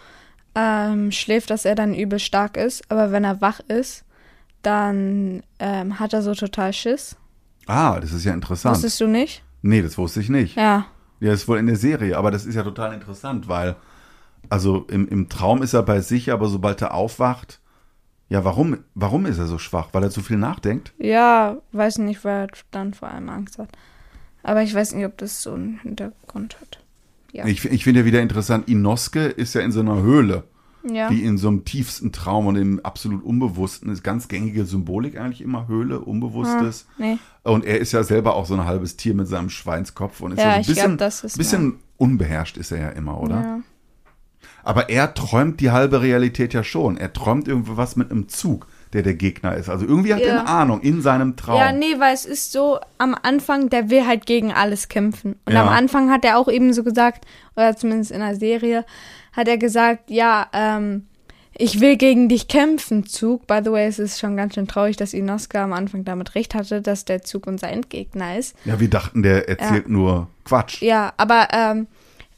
[0.54, 4.04] ähm, schläft, dass er dann übel stark ist, aber wenn er wach ist,
[4.62, 7.16] dann ähm, hat er so total Schiss?
[7.66, 8.76] Ah, das ist ja interessant.
[8.76, 9.42] Wusstest du nicht?
[9.62, 10.56] Nee, das wusste ich nicht.
[10.56, 10.86] Ja.
[11.20, 13.76] Ja, ist wohl in der Serie, aber das ist ja total interessant, weil,
[14.50, 17.60] also im, im Traum ist er bei sich, aber sobald er aufwacht,
[18.28, 19.88] ja, warum, warum ist er so schwach?
[19.92, 20.92] Weil er zu viel nachdenkt?
[20.98, 23.68] Ja, weiß nicht, wer dann vor allem Angst hat.
[24.42, 26.80] Aber ich weiß nicht, ob das so einen Hintergrund hat.
[27.32, 27.46] Ja.
[27.46, 30.44] Ich, ich finde ja wieder interessant, Inosuke ist ja in so einer Höhle,
[30.88, 31.10] Ja.
[31.10, 33.90] wie in so einem tiefsten Traum und im absolut Unbewussten.
[33.90, 36.86] Ist ganz gängige Symbolik eigentlich immer Höhle, Unbewusstes.
[36.98, 37.18] nee.
[37.42, 40.38] Und er ist ja selber auch so ein halbes Tier mit seinem Schweinskopf und ist
[40.38, 43.40] Ja, ja, so ein bisschen, glaub, bisschen unbeherrscht ist er ja immer, oder?
[43.40, 43.60] Ja.
[44.64, 46.96] Aber er träumt die halbe Realität ja schon.
[46.96, 49.68] Er träumt irgendwie was mit einem Zug, der der Gegner ist.
[49.68, 50.40] Also irgendwie hat er Ja.
[50.40, 51.58] eine Ahnung in seinem Traum.
[51.58, 55.36] Ja, nee, weil es ist so, am Anfang, der will halt gegen alles kämpfen.
[55.44, 55.62] Und Ja.
[55.62, 58.84] am Anfang hat er auch eben so gesagt, oder zumindest in der Serie,
[59.32, 61.06] hat er gesagt, ja, ähm,
[61.56, 63.46] ich will gegen dich kämpfen, Zug.
[63.46, 66.54] By the way, es ist schon ganz schön traurig, dass Inosuke am Anfang damit recht
[66.54, 68.56] hatte, dass der Zug unser Endgegner ist.
[68.64, 70.82] Ja, wir dachten, der erzählt nur Quatsch.
[70.82, 71.86] Ja, aber ähm,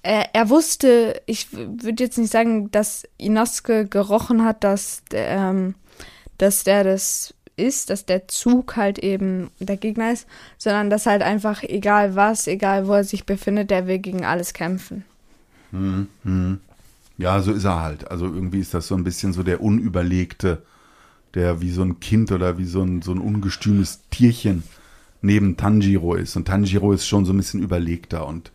[0.07, 5.75] er, er wusste, ich würde jetzt nicht sagen, dass Inosuke gerochen hat, dass, der, ähm,
[6.38, 10.27] dass der das ist, dass der Zug halt eben der Gegner ist,
[10.59, 14.53] sondern dass halt einfach egal was, egal wo er sich befindet, der will gegen alles
[14.53, 15.05] kämpfen.
[17.19, 18.11] Ja, so ist er halt.
[18.11, 20.62] Also irgendwie ist das so ein bisschen so der Unüberlegte,
[21.35, 24.62] der wie so ein Kind oder wie so ein, so ein ungestümes Tierchen
[25.23, 26.37] neben Tanjiro ist.
[26.37, 28.53] Und Tanjiro ist schon so ein bisschen überlegter und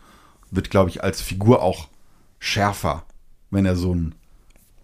[0.51, 1.87] wird, glaube ich, als Figur auch
[2.39, 3.03] schärfer,
[3.49, 4.15] wenn er so einen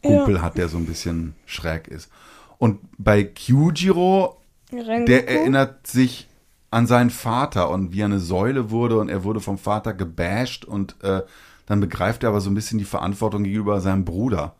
[0.01, 2.09] Kumpel hat, der so ein bisschen schräg ist.
[2.57, 4.37] Und bei Kyujiro
[4.71, 6.27] Der erinnert sich
[6.71, 10.65] an seinen Vater und wie er eine Säule wurde und er wurde vom Vater gebasht
[10.65, 11.21] und äh,
[11.65, 14.55] dann begreift er aber so ein bisschen die Verantwortung gegenüber seinem Bruder.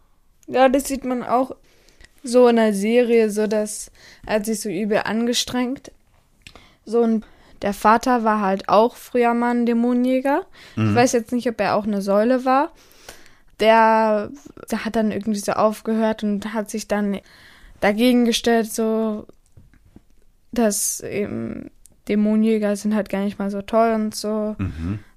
[0.48, 1.52] Ja, das sieht man auch
[2.24, 3.91] so in der Serie, so dass
[4.26, 5.91] er hat sich so übel angestrengt.
[6.86, 7.26] So ein
[7.62, 10.46] der Vater war halt auch früher mal ein Dämonenjäger.
[10.89, 12.72] Ich weiß jetzt nicht, ob er auch eine Säule war.
[13.60, 14.30] Der,
[14.70, 17.20] der hat dann irgendwie so aufgehört und hat sich dann
[17.80, 19.26] dagegen gestellt, so
[20.52, 21.70] dass eben
[22.08, 24.56] Dämonenjäger sind halt gar nicht mal so toll und so.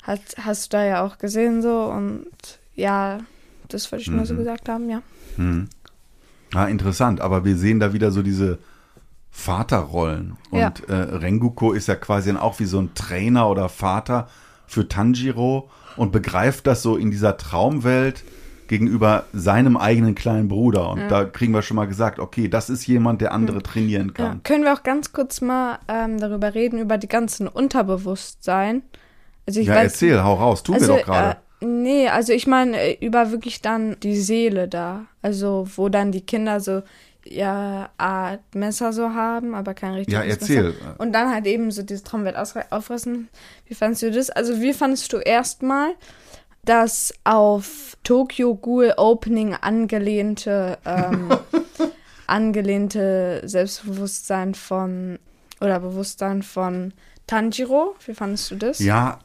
[0.03, 2.27] Hat, hast du da ja auch gesehen so und
[2.75, 3.19] ja,
[3.69, 5.03] das wollte ich nur so gesagt haben, ja.
[6.55, 8.59] Ah, interessant, aber wir sehen da wieder so diese
[9.31, 10.37] Vaterrollen.
[10.51, 10.73] Und Ja.
[10.89, 14.29] äh, Rengoku ist ja quasi dann auch wie so ein Trainer oder Vater
[14.67, 18.25] für Tanjiro und begreift das so in dieser Traumwelt
[18.69, 20.91] gegenüber seinem eigenen kleinen Bruder.
[20.91, 24.29] Und da kriegen wir schon mal gesagt, okay, das ist jemand, der andere trainieren Ja.
[24.29, 24.43] kann.
[24.45, 28.83] Können wir auch ganz kurz mal ähm, darüber reden, über die ganzen Unterbewusstsein.
[29.47, 31.39] Also ich ja, weiß, erzähl, hau raus, tun also, wir doch gerade.
[31.61, 35.07] Äh, nee, also ich meine äh, über wirklich dann die Seele da.
[35.21, 36.83] Also wo dann die Kinder so
[37.31, 40.63] ja Art Messer so haben, aber kein richtiges ja, erzähl.
[40.71, 40.95] Messer.
[40.99, 43.29] Und dann halt eben so diese Traumwelt auffressen.
[43.67, 44.31] Wie fandest du das?
[44.31, 45.93] Also wie fandest du erstmal
[46.65, 51.31] das auf Tokyo Ghoul Opening angelehnte ähm,
[52.27, 55.19] angelehnte Selbstbewusstsein von
[55.61, 56.93] oder Bewusstsein von
[57.27, 57.95] Tanjiro?
[58.05, 58.79] Wie fandest du das?
[58.79, 59.21] Ja,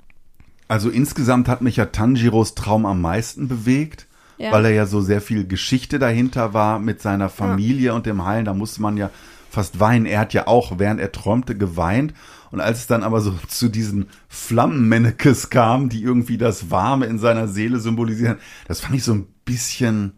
[0.68, 4.52] also insgesamt hat mich ja Tanjiros Traum am meisten bewegt, Ja.
[4.52, 8.46] weil er ja so sehr viel Geschichte dahinter war mit seiner Familie und dem Heilen.
[8.46, 9.10] Da musste man ja
[9.50, 10.06] fast weinen.
[10.06, 12.14] Er hat ja auch, während er träumte, geweint.
[12.52, 17.20] Und als es dann aber so zu diesen Flammenmennekes kam, die irgendwie das Warme in
[17.20, 20.14] seiner Seele symbolisieren, das fand ich so ein bisschen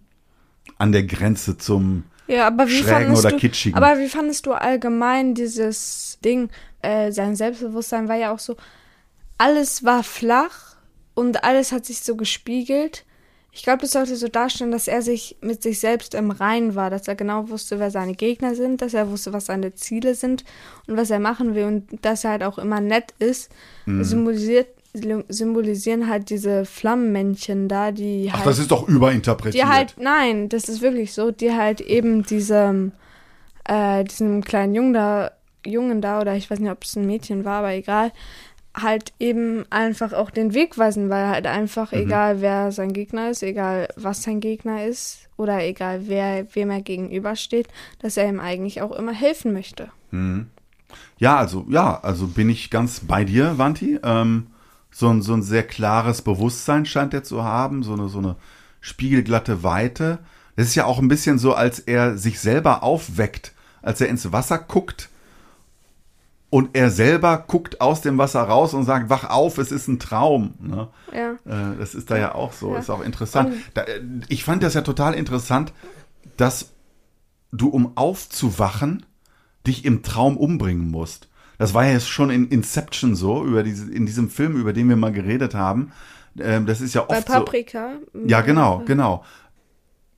[0.77, 3.77] an der Grenze zum Ja, aber wie Schrägen oder du, Kitschigen.
[3.77, 6.49] Aber wie fandest du allgemein dieses Ding?
[6.81, 8.55] Äh, sein Selbstbewusstsein war ja auch so,
[9.37, 10.75] alles war flach
[11.13, 13.05] und alles hat sich so gespiegelt.
[13.57, 16.91] Ich glaube, es sollte so darstellen, dass er sich mit sich selbst im Reinen war,
[16.91, 20.43] dass er genau wusste, wer seine Gegner sind, dass er wusste, was seine Ziele sind
[20.85, 23.51] und was er machen will und dass er halt auch immer nett ist.
[23.87, 24.03] Mhm.
[24.03, 24.67] Symbolisiert,
[25.27, 29.63] symbolisieren halt diese Flammenmännchen da, die Ach, halt das ist doch überinterpretiert.
[29.63, 32.91] die halt, nein, das ist wirklich so, die halt eben diesem,
[33.67, 35.31] äh, diesem kleinen Jungen da,
[35.65, 38.11] Jungen da, oder ich weiß nicht, ob es ein Mädchen war, aber egal,
[38.81, 43.43] halt eben einfach auch den Weg weisen, weil halt einfach, egal wer sein Gegner ist,
[43.43, 47.67] egal was sein Gegner ist, oder egal wer, wem er gegenübersteht,
[47.99, 49.89] dass er ihm eigentlich auch immer helfen möchte.
[51.17, 53.99] Ja, also, ja, also bin ich ganz bei dir, Wanti.
[54.03, 54.47] Ähm,
[54.91, 58.35] so, ein, so ein sehr klares Bewusstsein scheint er zu haben, so eine, so eine
[58.81, 60.19] spiegelglatte Weite.
[60.55, 64.31] Das ist ja auch ein bisschen so, als er sich selber aufweckt, als er ins
[64.31, 65.09] Wasser guckt
[66.49, 69.99] und er selber guckt aus dem Wasser raus und sagt, wach auf, es ist ein
[69.99, 70.53] Traum.
[70.59, 70.87] Ne?
[71.13, 71.31] Ja.
[71.45, 72.79] Äh, das ist da ja auch so, Ja.
[72.79, 73.53] ist auch interessant.
[73.73, 75.73] Da, äh, ich fand das ja total interessant,
[76.37, 76.71] dass
[77.51, 79.05] du, um aufzuwachen,
[79.65, 81.27] dich im Traum umbringen musst.
[81.57, 84.87] Das war ja jetzt schon in Inception so, über diese, in diesem Film, über den
[84.87, 85.91] wir mal geredet haben.
[86.39, 87.33] Ähm, das ist ja Bei oft so.
[87.33, 87.93] Paprika.
[88.25, 89.25] Ja, genau, genau.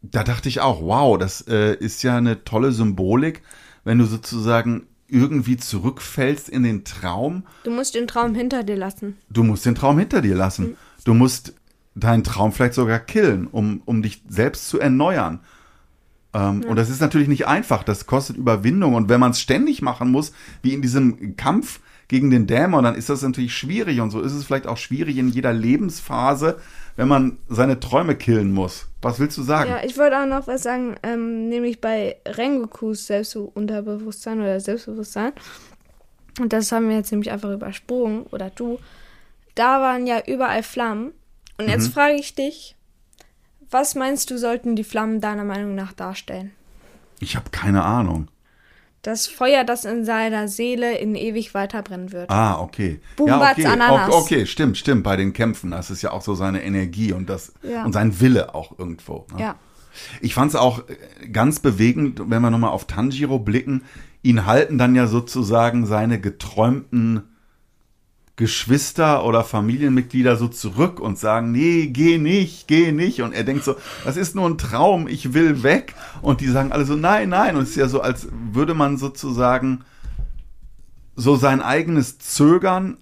[0.02, 3.42] Da dachte ich auch, wow, das äh, ist ja eine tolle Symbolik,
[3.84, 7.44] wenn du sozusagen irgendwie zurückfällst in den Traum.
[7.64, 9.18] Du musst den Traum hinter dir lassen.
[9.30, 10.76] Du musst den Traum hinter dir lassen.
[11.06, 11.54] Du musst
[11.96, 15.40] deinen Traum vielleicht sogar killen, um, um dich selbst zu erneuern.
[16.34, 17.84] Ähm, Und das ist natürlich nicht einfach.
[17.84, 18.94] Das kostet Überwindung.
[18.94, 22.96] Und wenn man es ständig machen muss, wie in diesem Kampf gegen den Dämon, dann
[22.96, 24.02] ist das natürlich schwierig.
[24.02, 26.60] Und so ist es vielleicht auch schwierig in jeder Lebensphase,
[26.98, 28.88] wenn man seine Träume killen muss.
[29.02, 29.70] Was willst du sagen?
[29.70, 35.32] Ja, ich wollte auch noch was sagen, ähm, nämlich bei Rengokus Selbstunterbewusstsein oder Selbstbewusstsein.
[36.42, 38.80] Und das haben wir jetzt nämlich einfach übersprungen, oder du.
[39.56, 41.12] Da waren ja überall Flammen.
[41.58, 41.72] Und Mhm.
[41.72, 42.76] jetzt frage ich dich,
[43.70, 46.52] was meinst du, sollten die Flammen deiner Meinung nach darstellen?
[47.20, 48.30] Ich habe keine Ahnung.
[49.02, 52.30] Das Feuer, das in seiner Seele in ewig weiterbrennen wird.
[52.30, 53.00] Ah, okay.
[53.16, 53.68] Bumbatz okay.
[53.68, 54.10] Ananas.
[54.10, 54.36] okay.
[54.36, 55.04] Okay, stimmt, stimmt.
[55.04, 57.86] Bei den Kämpfen, das ist ja auch so seine Energie und das Ja.
[57.86, 59.26] und sein Wille auch irgendwo.
[59.34, 59.42] Ne?
[59.42, 59.56] Ja.
[60.22, 63.84] Ich fand es auch äh, ganz bewegend, wenn wir nochmal auf Tanjiro blicken.
[64.22, 67.24] Ihn halten dann ja sozusagen seine geträumten
[68.40, 73.22] Geschwister oder Familienmitglieder so zurück und sagen, nee, geh nicht, geh nicht.
[73.22, 73.76] Und er denkt so,
[74.06, 75.94] das ist nur ein Traum, ich will weg.
[76.22, 77.58] Und die sagen alle so, nein, nein.
[77.58, 79.82] Und es ist ja so, als würde man sozusagen
[81.18, 82.96] so sein eigenes Zögern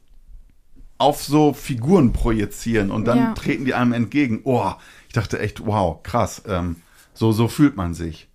[0.97, 3.34] auf so Figuren projizieren und dann Ja.
[3.36, 4.41] treten die einem entgegen.
[4.43, 4.71] Oh,
[5.08, 6.41] ich dachte echt, wow, krass.
[6.47, 6.78] Ähm,
[7.13, 8.28] so, so fühlt man sich.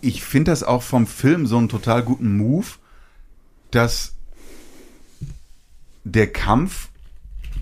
[0.00, 2.66] Ich finde das auch vom Film so einen total guten Move,
[3.72, 4.14] dass
[6.12, 6.88] der Kampf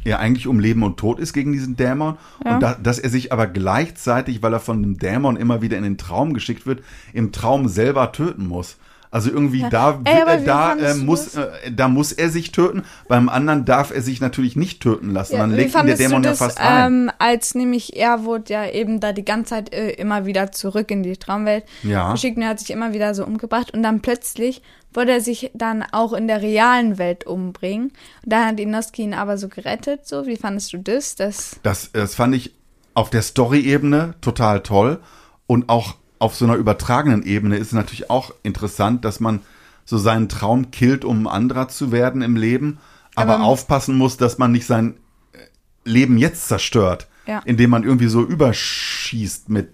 [0.04, 2.54] ja eigentlich um Leben und Tod ist gegen diesen Dämon Ja.
[2.54, 5.82] und da, dass er sich aber gleichzeitig, weil er von dem Dämon immer wieder in
[5.82, 6.82] den Traum geschickt wird,
[7.12, 8.76] im Traum selber töten muss.
[9.16, 11.37] Also irgendwie da, Ey, da, äh, muss, das?
[11.64, 15.38] äh, da muss er sich töten, beim anderen darf er sich natürlich nicht töten lassen.
[15.38, 16.92] Dann wie legt ihn der Dämon du ja das, fast ein.
[17.07, 20.90] ähm, als nämlich er wurde ja eben da die ganze Zeit äh, immer wieder zurück
[20.90, 22.12] in die Traumwelt Ja.
[22.12, 24.61] geschickt und er hat sich immer wieder so umgebracht und dann plötzlich
[24.92, 27.92] wollte er sich dann auch in der realen Welt umbringen.
[28.22, 30.07] Und dann hat Inoski ihn aber so gerettet.
[30.07, 31.14] So, wie fandest du das?
[31.16, 32.52] Das Das, das fand ich
[32.92, 35.00] auf der Story-Ebene total toll.
[35.46, 39.40] Und auch auf so einer übertragenen Ebene ist es natürlich auch interessant, dass man
[39.85, 42.79] so seinen Traum killt, um ein anderer zu werden im Leben,
[43.14, 44.94] aber, Aber- aufpassen muss, dass man nicht sein
[45.33, 45.38] äh,
[45.85, 47.40] Leben jetzt zerstört, Ja.
[47.44, 49.70] indem man irgendwie so überschießt mit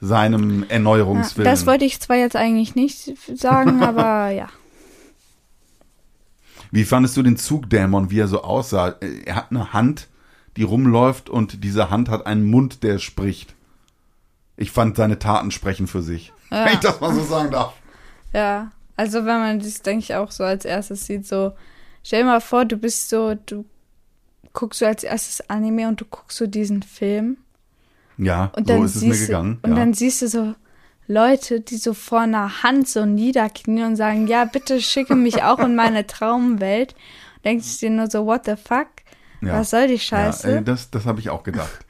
[0.00, 1.50] seinem ja, Erneuerungswillen.
[1.50, 4.48] das wollte ich zwar jetzt eigentlich nicht sagen, aber ja.
[6.70, 8.96] Wie fandest du den Zugdämon, wie er so aussah?
[9.24, 10.08] Er hat eine Hand,
[10.56, 13.54] die rumläuft und diese Hand hat einen Mund, der spricht.
[14.56, 16.32] Ich fand seine Taten sprechen für sich.
[16.50, 16.64] Ja.
[16.66, 17.74] Wenn ich das mal so sagen darf.
[18.32, 21.52] Ja, also wenn man das, denke ich, auch so als erstes sieht, so,
[22.02, 23.64] stell dir mal vor, du bist so, du
[24.52, 27.36] guckst so als erstes Anime und du guckst so diesen Film
[28.16, 29.58] Ja, und so dann ist es mir gegangen.
[29.62, 29.76] du, und ja.
[29.76, 30.54] dann siehst du so
[31.06, 35.58] Leute, die so vor einer Hand so niederknien und sagen, ja, bitte schicke mich auch
[35.58, 36.94] in meine Traumwelt.
[37.44, 38.88] Denkst du dir nur so, what the fuck?
[39.40, 39.60] ja.
[39.60, 40.50] Was soll die Scheiße?
[40.50, 41.84] Ja, das das habe ich auch gedacht.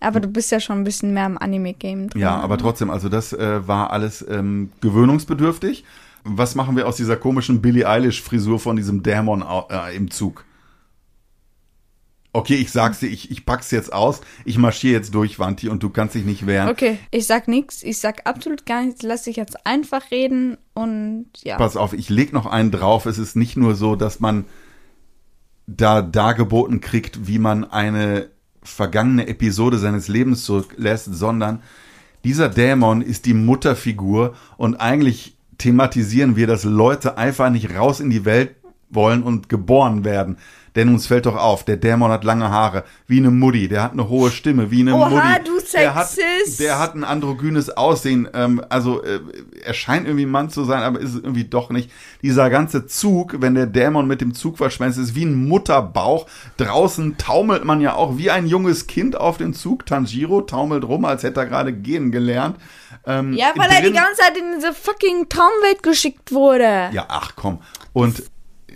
[0.00, 2.20] Aber du bist ja schon ein bisschen mehr im Anime-Game drin.
[2.20, 5.84] Ja, aber trotzdem, also das äh, war alles ähm, gewöhnungsbedürftig.
[6.24, 10.44] Was machen wir aus dieser komischen Billie Eilish-Frisur von diesem Dämon äh, im Zug?
[12.32, 14.20] Okay, ich sag's dir, ich, ich pack's jetzt aus.
[14.44, 16.68] Ich marschiere jetzt durch, Wanti, und du kannst dich nicht wehren.
[16.68, 21.26] Okay, ich sag nichts, ich sag absolut gar nichts, lass dich jetzt einfach reden und
[21.42, 21.56] ja.
[21.56, 23.06] Pass auf, ich leg noch einen drauf.
[23.06, 24.44] Es ist nicht nur so, dass man
[25.66, 28.30] da dargeboten kriegt, wie man eine
[28.62, 31.62] vergangene Episode seines Lebens zurücklässt, sondern
[32.24, 38.10] dieser Dämon ist die Mutterfigur und eigentlich thematisieren wir, dass Leute einfach nicht raus in
[38.10, 38.56] die Welt
[38.90, 40.36] wollen und geboren werden.
[40.76, 43.92] Denn uns fällt doch auf, der Dämon hat lange Haare, wie eine Mutti, der hat
[43.92, 45.44] eine hohe Stimme, wie eine Oha, Mutti.
[45.44, 46.60] du der hat, Sexist.
[46.60, 49.20] der hat ein androgynes Aussehen, ähm, also äh,
[49.64, 51.90] er scheint irgendwie ein Mann zu sein, aber ist es irgendwie doch nicht.
[52.22, 56.26] Dieser ganze Zug, wenn der Dämon mit dem Zug verschwänzt, ist wie ein Mutterbauch.
[56.56, 59.86] Draußen taumelt man ja auch wie ein junges Kind auf dem Zug.
[59.86, 62.56] Tanjiro taumelt rum, als hätte er gerade gehen gelernt.
[63.06, 66.90] Ähm, Ja, weil er die ganze Zeit in diese fucking Traumwelt geschickt wurde.
[66.92, 67.60] ja, ach komm.
[67.92, 68.22] Und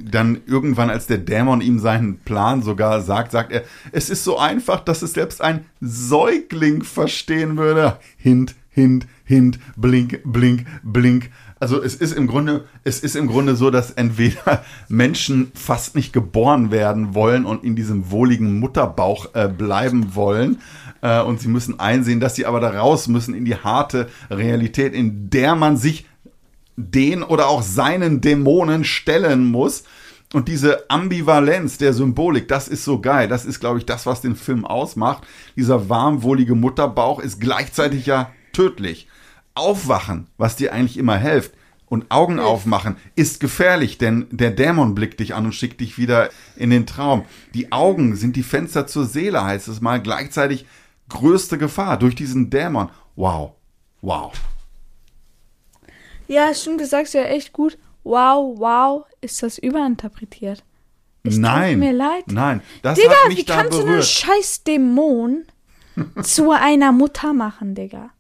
[0.03, 4.39] dann irgendwann, als der Dämon ihm seinen Plan sogar sagt, sagt er, es ist so
[4.39, 7.99] einfach, dass es selbst ein Säugling verstehen würde.
[8.17, 11.31] Hint, hint, hint, blink, blink, blink.
[11.61, 16.13] Also es ist im Grunde, es ist im Grunde so, dass entweder Menschen fast nicht
[16.13, 20.59] geboren werden wollen und in diesem wohligen Mutterbauch äh, bleiben wollen.
[21.01, 24.93] Äh, und sie müssen einsehen, dass sie aber da raus müssen in die harte Realität,
[24.93, 26.07] in der man sich
[26.77, 29.85] den oder auch seinen Dämonen stellen muss.
[30.33, 33.29] Und diese Ambivalenz der Symbolik, das ist so geil.
[33.29, 35.25] Das ist, glaube ich, das, was den Film ausmacht.
[35.57, 39.09] Dieser warmwohlige Mutterbauch ist gleichzeitig ja tödlich.
[39.55, 41.53] Aufwachen, was dir eigentlich immer hilft,
[41.87, 46.31] und Augen aufmachen ist gefährlich, denn der Dämon blickt dich an und schickt dich wieder
[46.57, 47.25] in den Traum.
[47.55, 50.01] Die Augen sind die Fenster zur Seele, heißt es mal.
[50.01, 50.67] Gleichzeitig
[51.09, 52.89] größte Gefahr durch diesen Dämon.
[53.15, 53.53] Wow.
[54.01, 54.33] Wow.
[56.27, 57.79] Ja, stimmt, du sagst ja echt gut.
[58.03, 60.63] Wow, wow, ist das überinterpretiert.
[61.23, 61.73] Es Nein.
[61.73, 62.25] tut mir leid.
[62.27, 64.05] Nein, das Digga, hat mich wie da kannst du einen berührt.
[64.05, 65.45] scheiß Dämon
[66.23, 68.11] zu einer Mutter machen, Digga?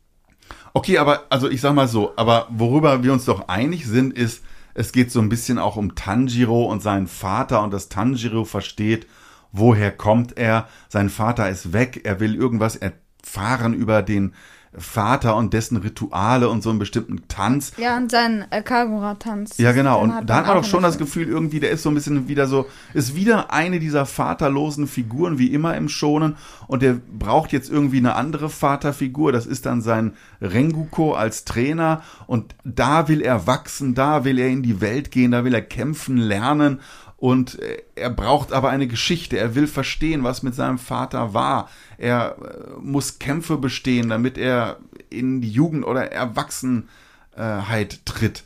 [0.73, 4.43] Okay, aber also ich sag mal so, aber worüber wir uns doch einig sind, ist,
[4.75, 9.07] es geht so ein bisschen auch um Tanjiro und seinen Vater und dass Tanjiro versteht,
[9.53, 10.67] woher kommt er.
[10.88, 14.35] Sein Vater ist weg, er will irgendwas erfahren über den
[14.77, 17.73] Vater und dessen Rituale und so einen bestimmten Tanz.
[17.77, 19.59] Ja, und sein äh, Kagura-Tanz.
[19.59, 20.01] Ja, genau.
[20.01, 22.29] Und da hat man auch doch schon das Gefühl, irgendwie, der ist so ein bisschen
[22.29, 26.37] wieder so, ist wieder eine dieser vaterlosen Figuren, wie immer im Schonen.
[26.67, 29.33] Und der braucht jetzt irgendwie eine andere Vaterfigur.
[29.33, 32.03] Das ist dann sein Renguko als Trainer.
[32.27, 35.63] Und da will er wachsen, da will er in die Welt gehen, da will er
[35.63, 36.81] kämpfen, lernen.
[37.25, 39.39] Und äh, er braucht aber eine Geschichte.
[39.39, 41.71] Er will verstehen, was mit seinem Vater war.
[41.97, 48.45] Er äh, muss Kämpfe bestehen, damit er in die Jugend oder Erwachsenheit tritt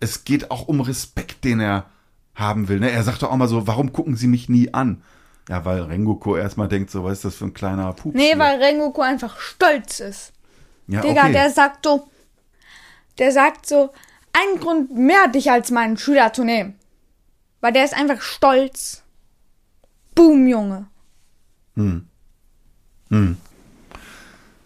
[0.00, 1.86] es geht auch um Respekt, den er
[2.34, 2.80] haben will.
[2.80, 2.90] Ne?
[2.90, 5.02] Er sagt doch auch mal so, warum gucken Sie mich nie an?
[5.48, 8.14] Ja, weil Rengoku erstmal denkt, so, was ist das für ein kleiner Pups?
[8.14, 8.38] Nee, hier?
[8.38, 10.32] weil Rengoku einfach stolz ist.
[10.86, 11.32] ja, Digga, okay.
[11.32, 12.06] der sagt so,
[13.18, 13.90] der sagt so,
[14.32, 16.78] ein Grund mehr, dich als meinen Schüler zu nehmen.
[17.60, 19.02] Weil der ist einfach stolz.
[20.14, 20.86] Boom, Junge.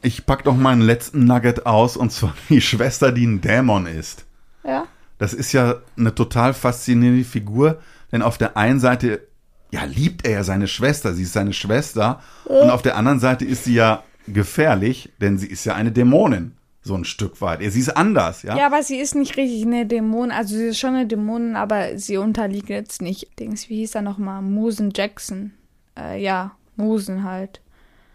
[0.02, 4.24] Ich pack doch meinen letzten Nugget aus, und zwar die Schwester, die ein Dämon ist.
[4.64, 4.86] Ja.
[5.18, 9.28] Das ist ja eine total faszinierende Figur, denn auf der einen Seite,
[9.70, 13.44] ja, liebt er ja seine Schwester, sie ist seine Schwester, und auf der anderen Seite
[13.44, 17.60] ist sie ja gefährlich, denn sie ist ja eine Dämonin, so ein Stück weit.
[17.62, 18.56] Sie ist anders, ja.
[18.56, 20.32] Ja, aber sie ist nicht richtig eine Dämonin.
[20.32, 23.38] Also sie ist schon eine Dämonin, aber sie unterliegt jetzt nicht.
[23.38, 24.42] Dings, wie hieß er nochmal?
[24.42, 25.52] Musen Jackson.
[25.96, 27.60] Äh, ja, Musen halt.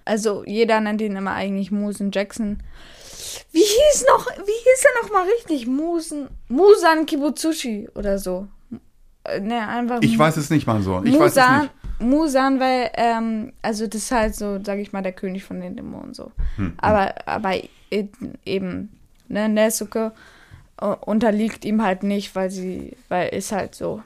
[0.03, 2.59] Also jeder nennt ihn immer eigentlich Musen Jackson.
[3.51, 5.67] Wie hieß noch, wie hieß er nochmal richtig?
[5.67, 8.47] Musen, Musan Kibutsushi oder so.
[9.23, 9.99] Äh, ne, einfach.
[10.01, 11.01] Ich weiß es nicht mal so.
[11.03, 11.73] Ich weiß es Musan, nicht.
[11.99, 15.75] Musan, weil, ähm, also das ist halt so, sag ich mal, der König von den
[15.75, 16.31] Dämonen so.
[16.57, 17.69] Hm, Aber, aber e-
[18.45, 18.89] eben,
[19.27, 20.11] ne, Nesuke
[20.81, 24.01] äh, unterliegt ihm halt nicht, weil sie, weil ist halt so.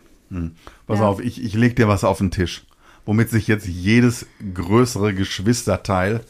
[0.87, 1.07] Pass Ja.
[1.07, 2.63] auf, ich, ich leg dir was auf den Tisch,
[3.05, 6.21] womit sich jetzt jedes größere Geschwisterteil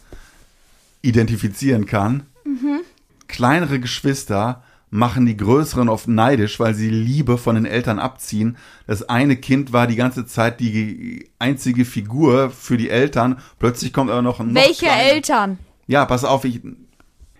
[1.02, 2.24] identifizieren kann.
[3.28, 8.58] Kleinere Geschwister machen die größeren oft neidisch, weil sie Liebe von den Eltern abziehen.
[8.88, 13.40] Das eine Kind war die ganze Zeit die einzige Figur für die Eltern.
[13.58, 15.60] Plötzlich kommt aber noch ein noch Welche kleiner- Eltern?
[15.88, 16.60] ja, pass auf, ich,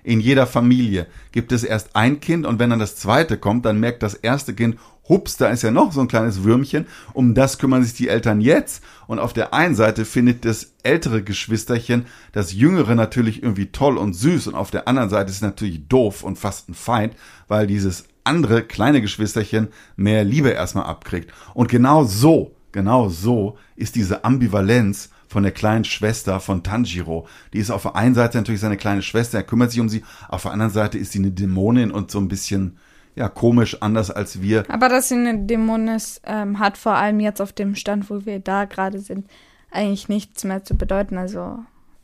[0.04, 3.80] in jeder Familie gibt es erst ein Kind und wenn dann das zweite kommt, dann
[3.80, 4.78] merkt das erste Kind,
[5.08, 8.40] hups, da ist ja noch so ein kleines Würmchen, um das kümmern sich die Eltern
[8.40, 8.84] jetzt.
[9.08, 14.14] Und auf der einen Seite findet das ältere Geschwisterchen das jüngere natürlich irgendwie toll und
[14.14, 17.16] süß und auf der anderen Seite ist es natürlich doof und fast ein Feind,
[17.48, 21.32] weil dieses andere kleine Geschwisterchen mehr Liebe erstmal abkriegt.
[21.54, 27.26] Und genau so, genau so ist diese Ambivalenz von der kleinen Schwester von Tanjiro.
[27.54, 30.04] Die ist auf der einen Seite natürlich seine kleine Schwester, er kümmert sich um sie,
[30.28, 32.78] auf der anderen Seite ist sie eine Dämonin und so ein bisschen,
[33.16, 34.66] ja, komisch, anders als wir.
[34.70, 38.26] Aber dass sie eine Dämon ist, ähm, hat vor allem jetzt auf dem Stand, wo
[38.26, 39.26] wir da gerade sind,
[39.72, 41.18] eigentlich nichts mehr zu bedeuten.
[41.18, 41.60] Also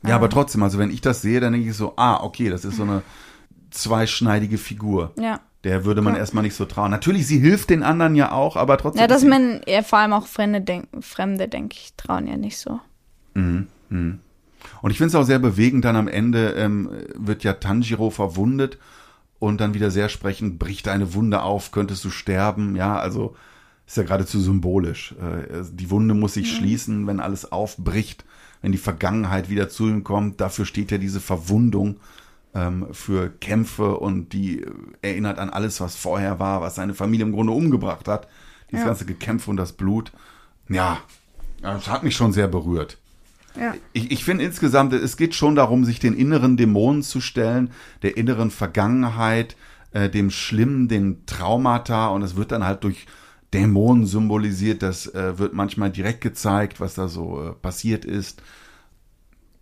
[0.06, 2.64] Ja, aber trotzdem, also wenn ich das sehe, dann denke ich so, ah, okay, das
[2.64, 3.02] ist so eine
[3.70, 5.12] zweischneidige Figur.
[5.18, 5.40] ja.
[5.64, 6.20] Der würde man Ja.
[6.20, 6.92] erstmal nicht so trauen.
[6.92, 9.00] Natürlich, sie hilft den anderen ja auch, aber trotzdem.
[9.00, 12.56] Ja, dass man ja, vor allem auch Fremde denken, Fremde, denke ich, trauen ja nicht
[12.58, 12.78] so.
[13.40, 18.78] Und ich finde es auch sehr bewegend, dann am Ende ähm, wird ja Tanjiro verwundet
[19.38, 22.74] und dann wieder sehr sprechend, bricht eine Wunde auf, könntest du sterben.
[22.76, 23.36] Ja, also
[23.86, 25.14] ist ja geradezu symbolisch.
[25.20, 28.24] Äh, die Wunde muss sich schließen, wenn alles aufbricht,
[28.60, 30.40] wenn die Vergangenheit wieder zu ihm kommt.
[30.40, 32.00] Dafür steht ja diese Verwundung
[32.54, 34.70] ähm, für Kämpfe und die äh,
[35.02, 38.26] erinnert an alles, was vorher war, was seine Familie im Grunde umgebracht hat.
[38.70, 38.88] Dieses Ja.
[38.88, 40.12] ganze Gekämpfe und das Blut.
[40.68, 40.98] Ja,
[41.62, 42.98] das hat mich schon sehr berührt.
[43.56, 43.74] Ja.
[43.92, 47.70] Ich, ich finde insgesamt, es geht schon darum, sich den inneren Dämonen zu stellen,
[48.02, 49.56] der inneren Vergangenheit,
[49.92, 53.06] äh, dem Schlimmen, den Traumata und es wird dann halt durch
[53.54, 54.82] Dämonen symbolisiert.
[54.82, 58.42] Das äh, wird manchmal direkt gezeigt, was da so äh, passiert ist.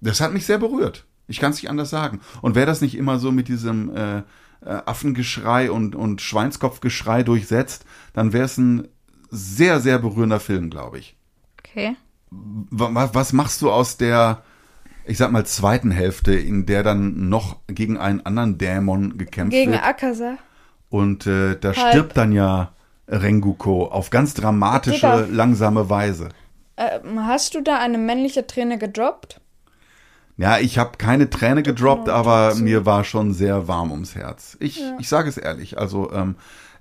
[0.00, 1.06] Das hat mich sehr berührt.
[1.28, 2.20] Ich kann es nicht anders sagen.
[2.42, 4.22] Und wäre das nicht immer so mit diesem äh, äh,
[4.62, 8.88] Affengeschrei und, und Schweinskopfgeschrei durchsetzt, dann wäre es ein
[9.30, 11.16] sehr, sehr berührender Film, glaube ich.
[11.58, 11.96] Okay.
[12.30, 14.42] Wa- wa- was machst du aus der,
[15.04, 19.72] ich sag mal, zweiten Hälfte, in der dann noch gegen einen anderen Dämon gekämpft Gegen
[19.72, 19.84] wird?
[19.84, 20.36] Akaza.
[20.90, 21.88] Und äh, da Halb.
[21.90, 22.72] stirbt dann ja
[23.08, 25.26] Rengoku auf ganz dramatische, Digga.
[25.30, 26.28] langsame Weise.
[26.76, 29.40] Ähm, hast du da eine männliche Träne gedroppt?
[30.36, 34.56] Ja, ich habe keine Träne gedroppt, noch aber mir war schon sehr warm ums Herz.
[34.60, 35.78] Ich, ich sage es ehrlich.
[35.78, 36.34] Also ähm,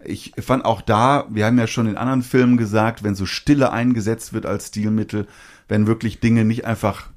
[0.08, 3.72] ich fand auch da, wir haben ja schon in anderen Filmen gesagt, wenn so Stille
[3.72, 5.28] eingesetzt wird als Stilmittel,
[5.68, 7.10] wenn wirklich Dinge nicht einfach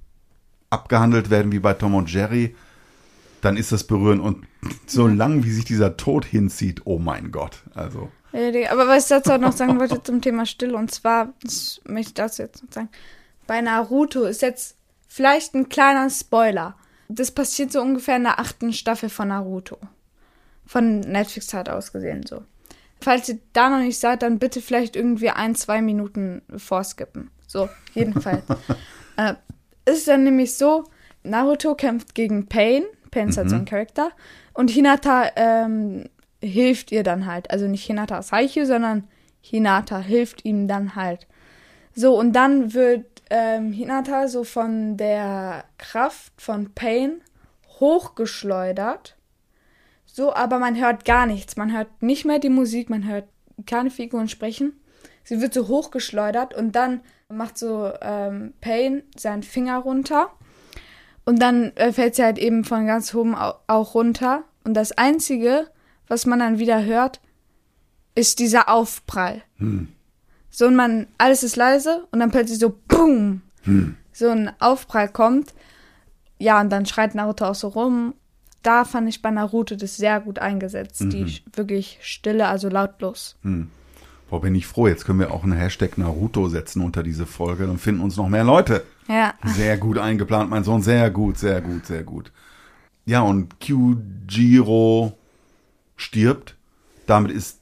[0.70, 2.55] abgehandelt werden wie bei Tom und Jerry,
[3.41, 4.22] dann ist das berührend.
[4.22, 4.47] Und
[4.86, 7.62] so lang, wie sich dieser Tod hinzieht, oh mein Gott.
[7.74, 11.80] Also Aber was ich dazu auch noch sagen wollte zum Thema Stille, und zwar, das
[11.84, 12.89] möchte ich dazu jetzt noch sagen,
[13.47, 14.76] bei Naruto ist jetzt
[15.09, 16.76] vielleicht ein kleiner Spoiler.
[17.09, 19.78] Das passiert so ungefähr in der achten Staffel von Naruto.
[20.66, 22.45] Von Netflix halt aus gesehen so.
[23.01, 27.30] Falls ihr da noch nicht seid, dann bitte vielleicht irgendwie ein, zwei Minuten vorskippen.
[27.46, 28.42] So, jedenfalls.
[29.16, 29.34] äh,
[29.86, 30.84] ist dann nämlich so,
[31.22, 32.84] Naruto kämpft gegen Pain.
[33.11, 34.11] Pain ist halt so ein Charakter.
[34.53, 36.09] Und Hinata ähm,
[36.42, 37.51] hilft ihr dann halt.
[37.51, 39.09] Also nicht Hinata als Haikyuu, sondern
[39.40, 41.26] Hinata hilft ihm dann halt.
[41.94, 47.22] So, und dann wird ähm, Hinata so von der Kraft von Pain
[47.80, 49.16] hochgeschleudert.
[50.19, 51.57] So, aber man hört gar nichts.
[51.57, 53.29] Man hört nicht mehr die Musik, man hört
[53.66, 54.73] keine Figuren sprechen.
[55.23, 60.31] Sie wird so hochgeschleudert und dann macht so ähm, Pain seinen Finger runter.
[61.25, 64.43] Und dann äh, fällt sie halt eben von ganz oben au auch runter.
[64.64, 65.69] Und das Einzige,
[66.09, 67.21] was man dann wieder hört,
[68.16, 69.43] ist dieser Aufprall.
[70.51, 73.43] So, und man, alles ist leise und dann plötzlich so, boom,
[74.12, 75.55] so ein Aufprall kommt.
[76.41, 78.14] Ja, und dann schreit Naruto auch so rum.
[78.63, 81.01] Da fand ich bei Naruto das sehr gut eingesetzt.
[81.01, 83.37] Die sch- wirklich Stille, also lautlos.
[84.29, 84.89] Boah, bin ich froh.
[84.89, 87.67] Jetzt können wir auch einen Hashtag Naruto setzen unter diese Folge.
[87.67, 88.85] Dann finden uns noch mehr Leute.
[89.09, 89.35] Ja.
[89.45, 90.83] Sehr gut eingeplant, mein Sohn.
[90.83, 92.33] Sehr gut, sehr gut, sehr gut.
[93.07, 95.17] Ja, und Kyujiro
[95.97, 96.57] stirbt.
[97.07, 97.61] Damit ist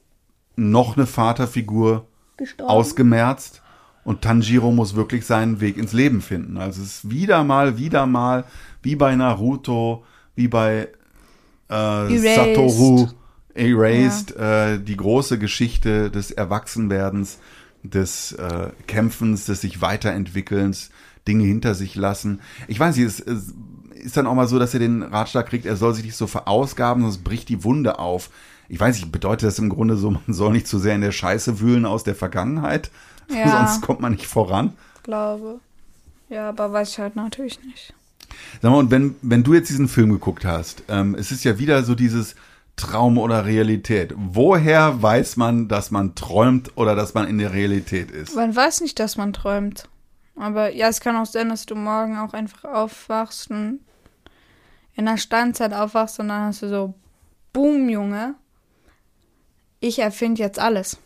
[0.57, 2.71] noch eine Vaterfigur Gestorben.
[2.71, 3.63] ausgemerzt.
[4.03, 6.57] Und Tanjiro muss wirklich seinen Weg ins Leben finden.
[6.59, 8.45] Also es ist wieder mal, wieder mal,
[8.83, 10.05] wie bei Naruto,
[10.37, 10.89] wie bei
[11.69, 12.35] äh, Erased.
[12.37, 13.09] Satoru
[13.55, 17.39] Erased, äh, die große Geschichte des Erwachsenwerdens,
[17.83, 20.91] des äh, Kämpfens, des sich weiterentwickelns,
[21.27, 22.41] Dinge hinter sich lassen.
[22.69, 23.55] Ich weiß nicht, es, es
[23.95, 26.27] ist dann auch mal so, dass er den Ratschlag kriegt, er soll sich nicht so
[26.27, 28.31] verausgaben, sonst bricht die Wunde auf.
[28.69, 31.13] ich weiß nicht, bedeutet das im Grunde so, man soll nicht zu sehr in der
[31.13, 32.91] Scheiße wühlen aus der Vergangenheit,
[33.29, 33.67] Ja.
[33.67, 34.75] sonst kommt man nicht voran.
[35.03, 35.59] Glaube.
[36.29, 37.93] Ja, aber weiß ich halt natürlich nicht.
[38.63, 41.59] Sag mal, und wenn, wenn du jetzt diesen Film geguckt hast, ähm, es ist ja
[41.59, 42.35] wieder so dieses
[42.77, 44.13] Traum oder Realität.
[44.17, 48.37] Woher weiß man, dass man träumt oder dass man in der Realität ist?
[48.37, 49.89] Man weiß nicht, dass man träumt.
[50.37, 53.81] Aber ja, es kann auch sein, dass du morgen auch einfach aufwachst und
[54.95, 56.95] in der Steinzeit aufwachst und dann hast du so,
[57.53, 58.35] boom, Junge,
[59.81, 60.99] ich erfinde jetzt alles.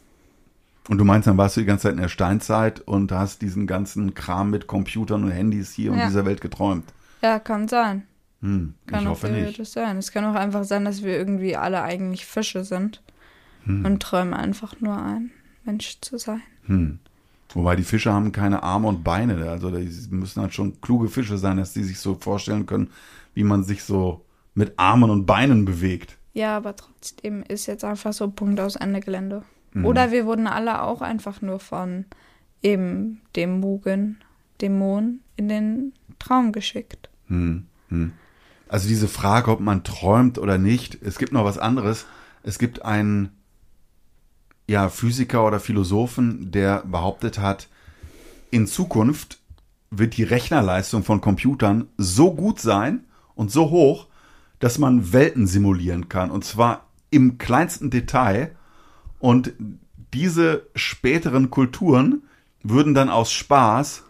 [0.88, 3.68] Und du meinst, dann warst du die ganze Zeit in der Steinzeit und hast diesen
[3.68, 6.06] ganzen Kram mit Computern und Handys hier und Ja.
[6.06, 6.92] dieser Welt geträumt.
[7.22, 8.04] Ja, kann sein.
[8.40, 9.64] Hm, Kann ich auch hoffe nicht.
[9.66, 9.98] sein.
[9.98, 13.02] Es kann auch einfach sein, dass wir irgendwie alle eigentlich Fische sind
[13.64, 13.84] Hm.
[13.84, 15.30] und träumen einfach nur ein
[15.64, 16.40] Mensch zu sein.
[16.64, 16.98] Hm.
[17.52, 19.50] Wobei die Fische haben keine Arme und Beine.
[19.50, 22.90] Also die müssen halt schon kluge Fische sein, dass die sich so vorstellen können,
[23.34, 26.16] wie man sich so mit Armen und Beinen bewegt.
[26.32, 29.42] Ja, aber trotzdem ist jetzt einfach so Punkt aus Ende Gelände.
[29.74, 29.84] Mhm.
[29.84, 32.06] Oder wir wurden alle auch einfach nur von
[32.62, 34.18] eben dem Mugen,
[34.62, 37.09] Dämon in den Traum geschickt.
[37.30, 38.12] Hm, hm.
[38.68, 42.06] Also diese Frage, ob man träumt oder nicht, es gibt noch was anderes.
[42.42, 43.30] Es gibt einen
[44.68, 47.68] ja, Physiker oder Philosophen, der behauptet hat,
[48.50, 49.38] in Zukunft
[49.90, 53.04] wird die Rechnerleistung von Computern so gut sein
[53.34, 54.06] und so hoch,
[54.60, 56.30] dass man Welten simulieren kann.
[56.30, 58.54] Und zwar im kleinsten Detail.
[59.18, 59.52] Und
[60.14, 62.22] diese späteren Kulturen
[62.62, 64.04] würden dann aus Spaß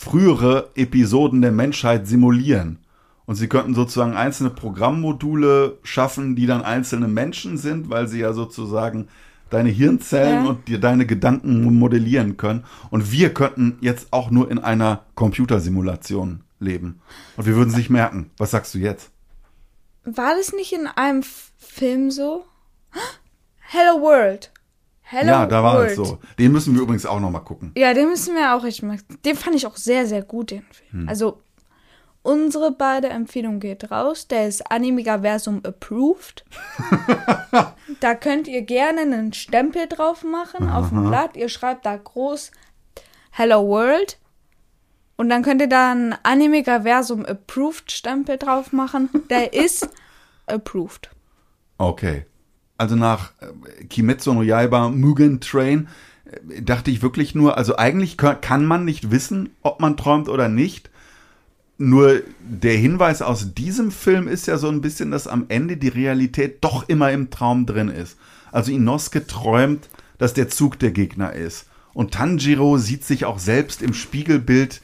[0.00, 2.78] frühere Episoden der Menschheit simulieren.
[3.26, 8.32] Und sie könnten sozusagen einzelne Programmmodule schaffen, die dann einzelne Menschen sind, weil sie ja
[8.32, 9.08] sozusagen
[9.50, 10.50] deine Hirnzellen Ja.
[10.50, 12.64] und dir deine Gedanken modellieren können.
[12.88, 17.02] Und wir könnten jetzt auch nur in einer Computersimulation leben.
[17.36, 18.30] Und wir würden es nicht merken.
[18.38, 19.10] Was sagst du jetzt?
[20.04, 21.22] War das nicht in einem
[21.58, 22.46] Film so?
[23.58, 24.50] Hello World.
[25.12, 25.90] Hello ja, da war World.
[25.90, 26.18] es so.
[26.38, 27.72] Den müssen wir übrigens auch noch mal gucken.
[27.76, 28.96] Ja, den müssen wir auch echt mal.
[29.24, 31.08] Den fand ich auch sehr, sehr gut, den Film.
[31.08, 31.42] Also,
[32.22, 34.28] unsere beide Empfehlung geht raus.
[34.28, 36.44] Der ist Animigaversum approved.
[38.00, 41.36] da könnt ihr gerne einen Stempel drauf machen auf dem Blatt.
[41.36, 42.52] Ihr schreibt da groß
[43.32, 44.16] Hello World.
[45.16, 49.10] Und dann könnt ihr da einen Animigaversum approved Stempel drauf machen.
[49.28, 49.88] Der ist
[50.46, 51.10] approved.
[51.78, 52.26] Okay.
[52.80, 55.88] Also nach äh, Kimetsu no Yaiba Mugen Train
[56.24, 60.48] äh, dachte ich wirklich nur, also eigentlich kann, man nicht wissen, ob man träumt oder
[60.48, 60.88] nicht.
[61.76, 65.88] Nur der Hinweis aus diesem Film ist ja so ein bisschen, dass am Ende die
[65.88, 68.16] Realität doch immer im Traum drin ist.
[68.50, 71.66] Also Inosuke träumt, dass der Zug der Gegner ist.
[71.92, 74.80] Und Tanjiro sieht sich auch selbst im Spiegelbild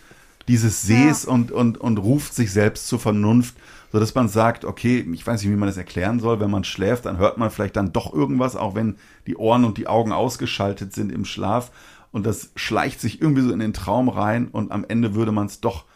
[0.49, 3.55] dieses Sees und, und, und ruft sich selbst zur Vernunft,
[3.97, 7.07] sodass man sagt, okay, ich weiß nicht, wie man das erklären soll, wenn man schläft,
[7.07, 10.93] dann hört man vielleicht dann doch irgendwas, auch wenn die Ohren und die Augen ausgeschaltet
[10.93, 11.71] sind im Schlaf.
[12.13, 15.47] Und das schleicht sich irgendwie so in den Traum rein und am Ende würde man
[15.47, 15.87] es doch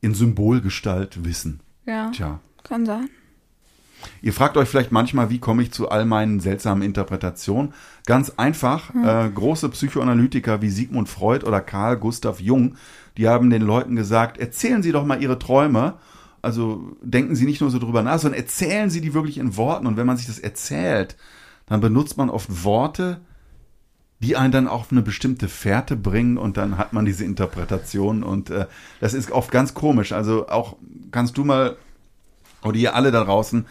[0.00, 1.58] in Symbolgestalt wissen.
[1.84, 2.38] Ja, Tja.
[2.62, 3.10] kann sein.
[4.20, 7.74] Ihr fragt euch vielleicht manchmal, wie komme ich zu all meinen seltsamen Interpretationen?
[8.06, 12.76] Ganz einfach, äh, große Psychoanalytiker wie Sigmund Freud oder Carl Gustav Jung,
[13.16, 15.94] die haben den Leuten gesagt, erzählen Sie doch mal Ihre Träume.
[16.42, 19.86] Also denken Sie nicht nur so drüber nach, sondern erzählen Sie die wirklich in Worten.
[19.86, 21.16] Und wenn man sich das erzählt,
[21.66, 23.20] dann benutzt man oft Worte,
[24.18, 28.50] die einen dann auf eine bestimmte Fährte bringen und dann hat man diese Interpretation und
[28.50, 28.66] äh,
[29.00, 30.12] das ist oft ganz komisch.
[30.12, 30.76] Also auch
[31.10, 31.76] kannst du mal
[32.62, 33.66] oder ihr alle da draußen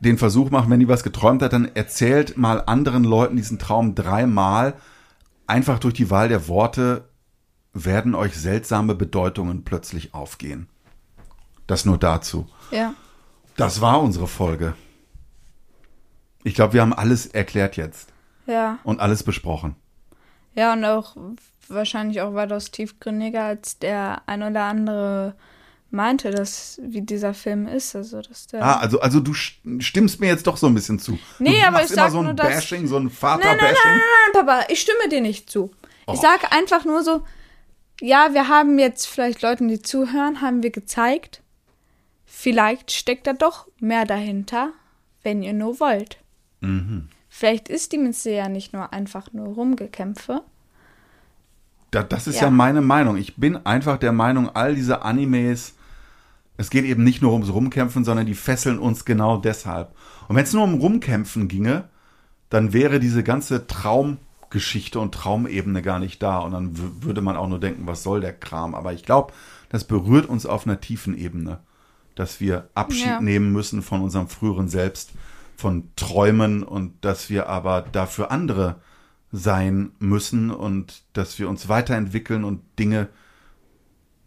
[0.00, 3.94] den Versuch machen, wenn die was geträumt hat, dann erzählt mal anderen Leuten diesen Traum
[3.94, 4.74] dreimal.
[5.46, 7.08] Einfach durch die Wahl der Worte
[7.72, 10.68] werden euch seltsame Bedeutungen plötzlich aufgehen.
[11.68, 12.48] Das nur dazu.
[12.72, 12.94] Ja.
[13.56, 14.74] Das war unsere Folge.
[16.44, 18.08] Ich glaube, wir haben alles erklärt jetzt
[18.46, 18.78] Ja.
[18.84, 19.76] und alles besprochen.
[20.54, 21.16] Ja, und auch
[21.68, 25.34] wahrscheinlich auch weitaus tiefgründiger, als der ein oder andere
[25.90, 27.94] meinte, dass wie dieser Film ist.
[27.94, 28.62] Also, dass der.
[28.64, 31.18] Ah, also, also du st- stimmst mir jetzt doch so ein bisschen zu.
[31.38, 33.16] Nee, du aber ich immer sag so ein nur, dass- Bashing, so ein nein, nein,
[33.18, 33.76] Vater-Bashing.
[33.84, 34.00] nein,
[34.32, 35.70] nein, Papa, ich stimme dir nicht zu.
[36.06, 36.12] Oh.
[36.14, 37.22] Ich sage einfach nur so,
[38.00, 41.42] ja, wir haben jetzt vielleicht Leuten, die zuhören, haben wir gezeigt,
[42.28, 44.72] vielleicht steckt da doch mehr dahinter,
[45.22, 46.18] wenn ihr nur wollt.
[46.60, 47.08] Mhm.
[47.28, 50.42] Vielleicht ist die Misse ja nicht nur einfach nur Rumgekämpfe.
[51.90, 52.44] Da, das ist ja.
[52.44, 52.50] Ja.
[52.50, 53.16] meine Meinung.
[53.16, 55.74] Ich bin einfach der Meinung, all diese Animes,
[56.58, 59.94] es geht eben nicht nur ums Rumkämpfen, sondern die fesseln uns genau deshalb.
[60.28, 61.88] Und wenn es nur um Rumkämpfen ginge,
[62.50, 66.38] dann wäre diese ganze Traumgeschichte und Traumebene gar nicht da.
[66.38, 68.74] Und dann würde man auch nur denken, was soll der Kram?
[68.74, 69.32] Aber ich glaube,
[69.70, 71.60] das berührt uns auf einer tiefen Ebene,
[72.18, 73.20] dass wir Abschied Ja.
[73.20, 75.10] nehmen müssen von unserem früheren Selbst,
[75.56, 78.76] von Träumen und dass wir aber dafür andere
[79.32, 83.08] sein müssen und dass wir uns weiterentwickeln und Dinge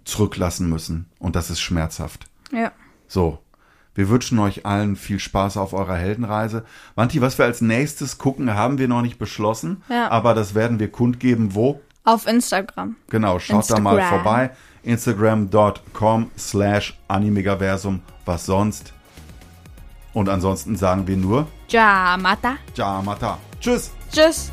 [0.06, 1.10] zurücklassen müssen.
[1.20, 2.26] Und das ist schmerzhaft.
[2.52, 2.72] Ja.
[3.08, 3.40] So.
[3.94, 6.64] Wir wünschen euch allen viel Spaß auf eurer Heldenreise.
[6.96, 9.84] Wanti, was wir als nächstes gucken, haben wir noch nicht beschlossen.
[9.90, 10.10] Ja.
[10.10, 11.82] Aber das werden wir kundgeben, wo?
[12.06, 12.96] Auf Instagram.
[13.10, 14.24] Genau, schaut da mal Instagram.
[14.24, 14.52] vorbei.
[14.84, 18.02] Instagram.com slash Animegaversum.
[18.26, 18.94] Was sonst?
[20.14, 22.58] Und ansonsten sagen wir nur Ja, Mata.
[22.76, 23.38] Jamata.
[23.60, 23.92] Tschüss.
[24.12, 24.52] Tschüss.